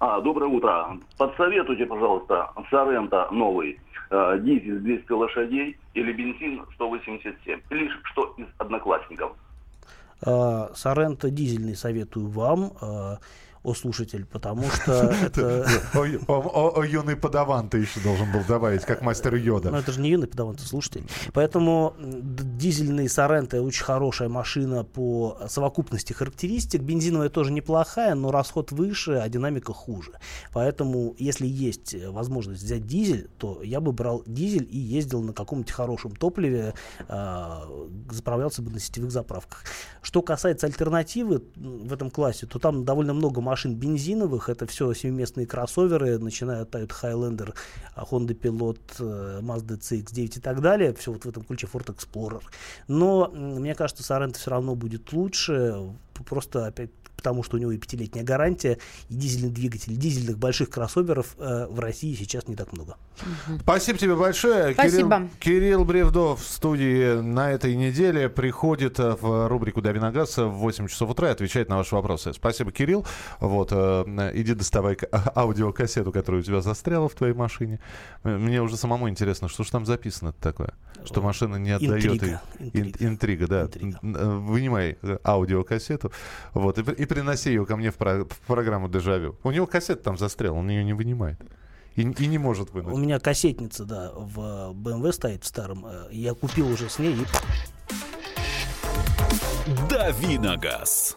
А, 0.00 0.20
доброе 0.20 0.46
утро. 0.46 0.98
Подсоветуйте, 1.16 1.86
пожалуйста, 1.86 2.50
Соренто 2.70 3.28
новый, 3.30 3.78
э, 4.10 4.38
дизель 4.40 4.80
200 4.80 5.12
лошадей 5.12 5.78
или 5.94 6.12
бензин 6.12 6.64
187. 6.74 7.60
Или 7.70 7.90
что 8.04 8.34
из 8.38 8.46
одноклассников. 8.58 9.32
А, 10.26 10.70
Соренто 10.74 11.30
дизельный 11.30 11.76
советую 11.76 12.28
вам. 12.28 12.72
А, 12.80 13.18
о 13.62 13.74
слушатель, 13.74 14.24
потому 14.24 14.64
что 14.70 14.92
это... 15.22 15.66
О 15.94 16.82
юный 16.84 17.16
подаван 17.16 17.68
ты 17.68 17.78
еще 17.78 18.00
должен 18.00 18.30
был 18.32 18.42
добавить, 18.46 18.84
как 18.84 19.02
мастер 19.02 19.34
Йода. 19.34 19.70
Ну, 19.70 19.76
это 19.76 19.92
же 19.92 20.00
не 20.00 20.10
юный 20.10 20.26
подаван, 20.26 20.54
это 20.54 20.66
слушатель. 20.66 21.04
Поэтому 21.32 21.94
дизельный 21.98 23.08
Соренто 23.08 23.60
очень 23.62 23.84
хорошая 23.84 24.28
машина 24.28 24.84
по 24.84 25.38
совокупности 25.48 26.12
характеристик. 26.12 26.82
Бензиновая 26.82 27.28
тоже 27.28 27.52
неплохая, 27.52 28.14
но 28.14 28.30
расход 28.30 28.72
выше, 28.72 29.12
а 29.12 29.28
динамика 29.28 29.72
хуже. 29.72 30.12
Поэтому, 30.52 31.14
если 31.18 31.46
есть 31.46 31.94
возможность 32.08 32.62
взять 32.62 32.86
дизель, 32.86 33.28
то 33.38 33.62
я 33.62 33.80
бы 33.80 33.92
брал 33.92 34.22
дизель 34.26 34.66
и 34.70 34.78
ездил 34.78 35.22
на 35.22 35.32
каком-нибудь 35.32 35.70
хорошем 35.70 36.16
топливе, 36.16 36.74
а, 37.08 37.68
заправлялся 38.10 38.62
бы 38.62 38.70
на 38.70 38.80
сетевых 38.80 39.10
заправках. 39.10 39.64
Что 40.02 40.22
касается 40.22 40.66
альтернативы 40.66 41.42
в 41.56 41.92
этом 41.92 42.10
классе, 42.10 42.46
то 42.46 42.58
там 42.58 42.84
довольно 42.84 43.12
много 43.12 43.40
машин 43.50 43.74
бензиновых. 43.74 44.48
Это 44.48 44.66
все 44.66 44.92
семиместные 44.94 45.46
кроссоверы, 45.46 46.18
начиная 46.18 46.62
от 46.62 46.74
Toyota 46.74 46.94
Highlander, 47.02 47.54
Honda 47.96 48.34
Pilot, 48.34 49.40
Mazda 49.42 49.78
CX-9 49.78 50.38
и 50.38 50.40
так 50.40 50.60
далее. 50.60 50.94
Все 50.94 51.12
вот 51.12 51.24
в 51.24 51.28
этом 51.28 51.44
ключе 51.44 51.66
Ford 51.66 51.94
Explorer. 51.94 52.42
Но 52.88 53.28
мне 53.28 53.74
кажется, 53.74 54.02
Sorento 54.02 54.38
все 54.38 54.50
равно 54.50 54.74
будет 54.74 55.12
лучше. 55.12 55.92
Просто 56.28 56.66
опять 56.66 56.90
потому 57.20 57.42
что 57.42 57.58
у 57.58 57.60
него 57.60 57.70
и 57.70 57.76
пятилетняя 57.76 58.24
гарантия, 58.24 58.78
и 59.10 59.14
дизельный 59.14 59.50
двигатель. 59.50 59.94
Дизельных 59.94 60.38
больших 60.38 60.70
кроссоверов 60.70 61.36
э, 61.38 61.66
в 61.68 61.78
России 61.78 62.14
сейчас 62.14 62.48
не 62.48 62.56
так 62.56 62.72
много. 62.72 62.96
Спасибо 63.60 63.98
тебе 63.98 64.16
большое. 64.16 64.72
Спасибо. 64.72 65.28
Кирилл, 65.38 65.60
Кирилл 65.60 65.84
Бревдов 65.84 66.40
в 66.40 66.48
студии 66.48 67.20
на 67.20 67.50
этой 67.50 67.76
неделе 67.76 68.30
приходит 68.30 68.98
э, 68.98 69.16
в 69.20 69.48
рубрику 69.48 69.82
«Дави 69.82 70.00
на 70.00 70.10
газ» 70.12 70.38
в 70.38 70.48
8 70.48 70.88
часов 70.88 71.10
утра 71.10 71.28
и 71.28 71.32
отвечает 71.32 71.68
на 71.68 71.76
ваши 71.76 71.94
вопросы. 71.94 72.32
Спасибо, 72.32 72.72
Кирилл. 72.72 73.04
Вот, 73.40 73.68
э, 73.72 74.30
иди 74.32 74.54
доставай 74.54 74.96
а, 75.12 75.32
аудиокассету, 75.36 76.10
которая 76.10 76.40
у 76.40 76.44
тебя 76.44 76.62
застряла 76.62 77.10
в 77.10 77.14
твоей 77.14 77.34
машине. 77.34 77.80
Э, 78.24 78.38
мне 78.38 78.62
уже 78.62 78.78
самому 78.78 79.10
интересно, 79.10 79.48
что 79.48 79.62
же 79.62 79.70
там 79.70 79.84
записано 79.84 80.32
такое, 80.32 80.72
что 81.04 81.20
машина 81.20 81.56
не 81.56 81.72
отдает. 81.72 82.02
Интрига. 82.06 82.42
Интрига, 82.58 83.04
интрига 83.04 83.46
да. 83.46 83.62
Интрига. 83.64 83.98
Вынимай 84.02 84.96
аудиокассету 85.22 86.12
вот, 86.54 86.78
и, 86.78 87.02
и 87.02 87.04
приноси 87.10 87.50
ее 87.50 87.66
ко 87.66 87.76
мне 87.76 87.90
в, 87.90 87.96
про, 87.96 88.24
в 88.24 88.38
программу 88.46 88.88
«Дежавю». 88.88 89.36
У 89.42 89.50
него 89.50 89.66
кассета 89.66 90.02
там 90.02 90.16
застряла, 90.16 90.56
он 90.56 90.70
ее 90.70 90.84
не 90.84 90.92
вынимает. 90.92 91.40
И, 91.96 92.02
и 92.02 92.26
не 92.26 92.38
может 92.38 92.70
вынуть. 92.70 92.94
У 92.94 92.96
меня 92.96 93.18
кассетница, 93.18 93.84
да, 93.84 94.12
в 94.14 94.72
BMW 94.72 95.12
стоит 95.12 95.42
в 95.42 95.46
старом. 95.46 95.84
Я 96.12 96.34
купил 96.34 96.68
уже 96.68 96.88
с 96.88 97.00
ней. 97.00 97.16
Дави 99.88 100.38
на 100.38 100.56
газ. 100.56 101.16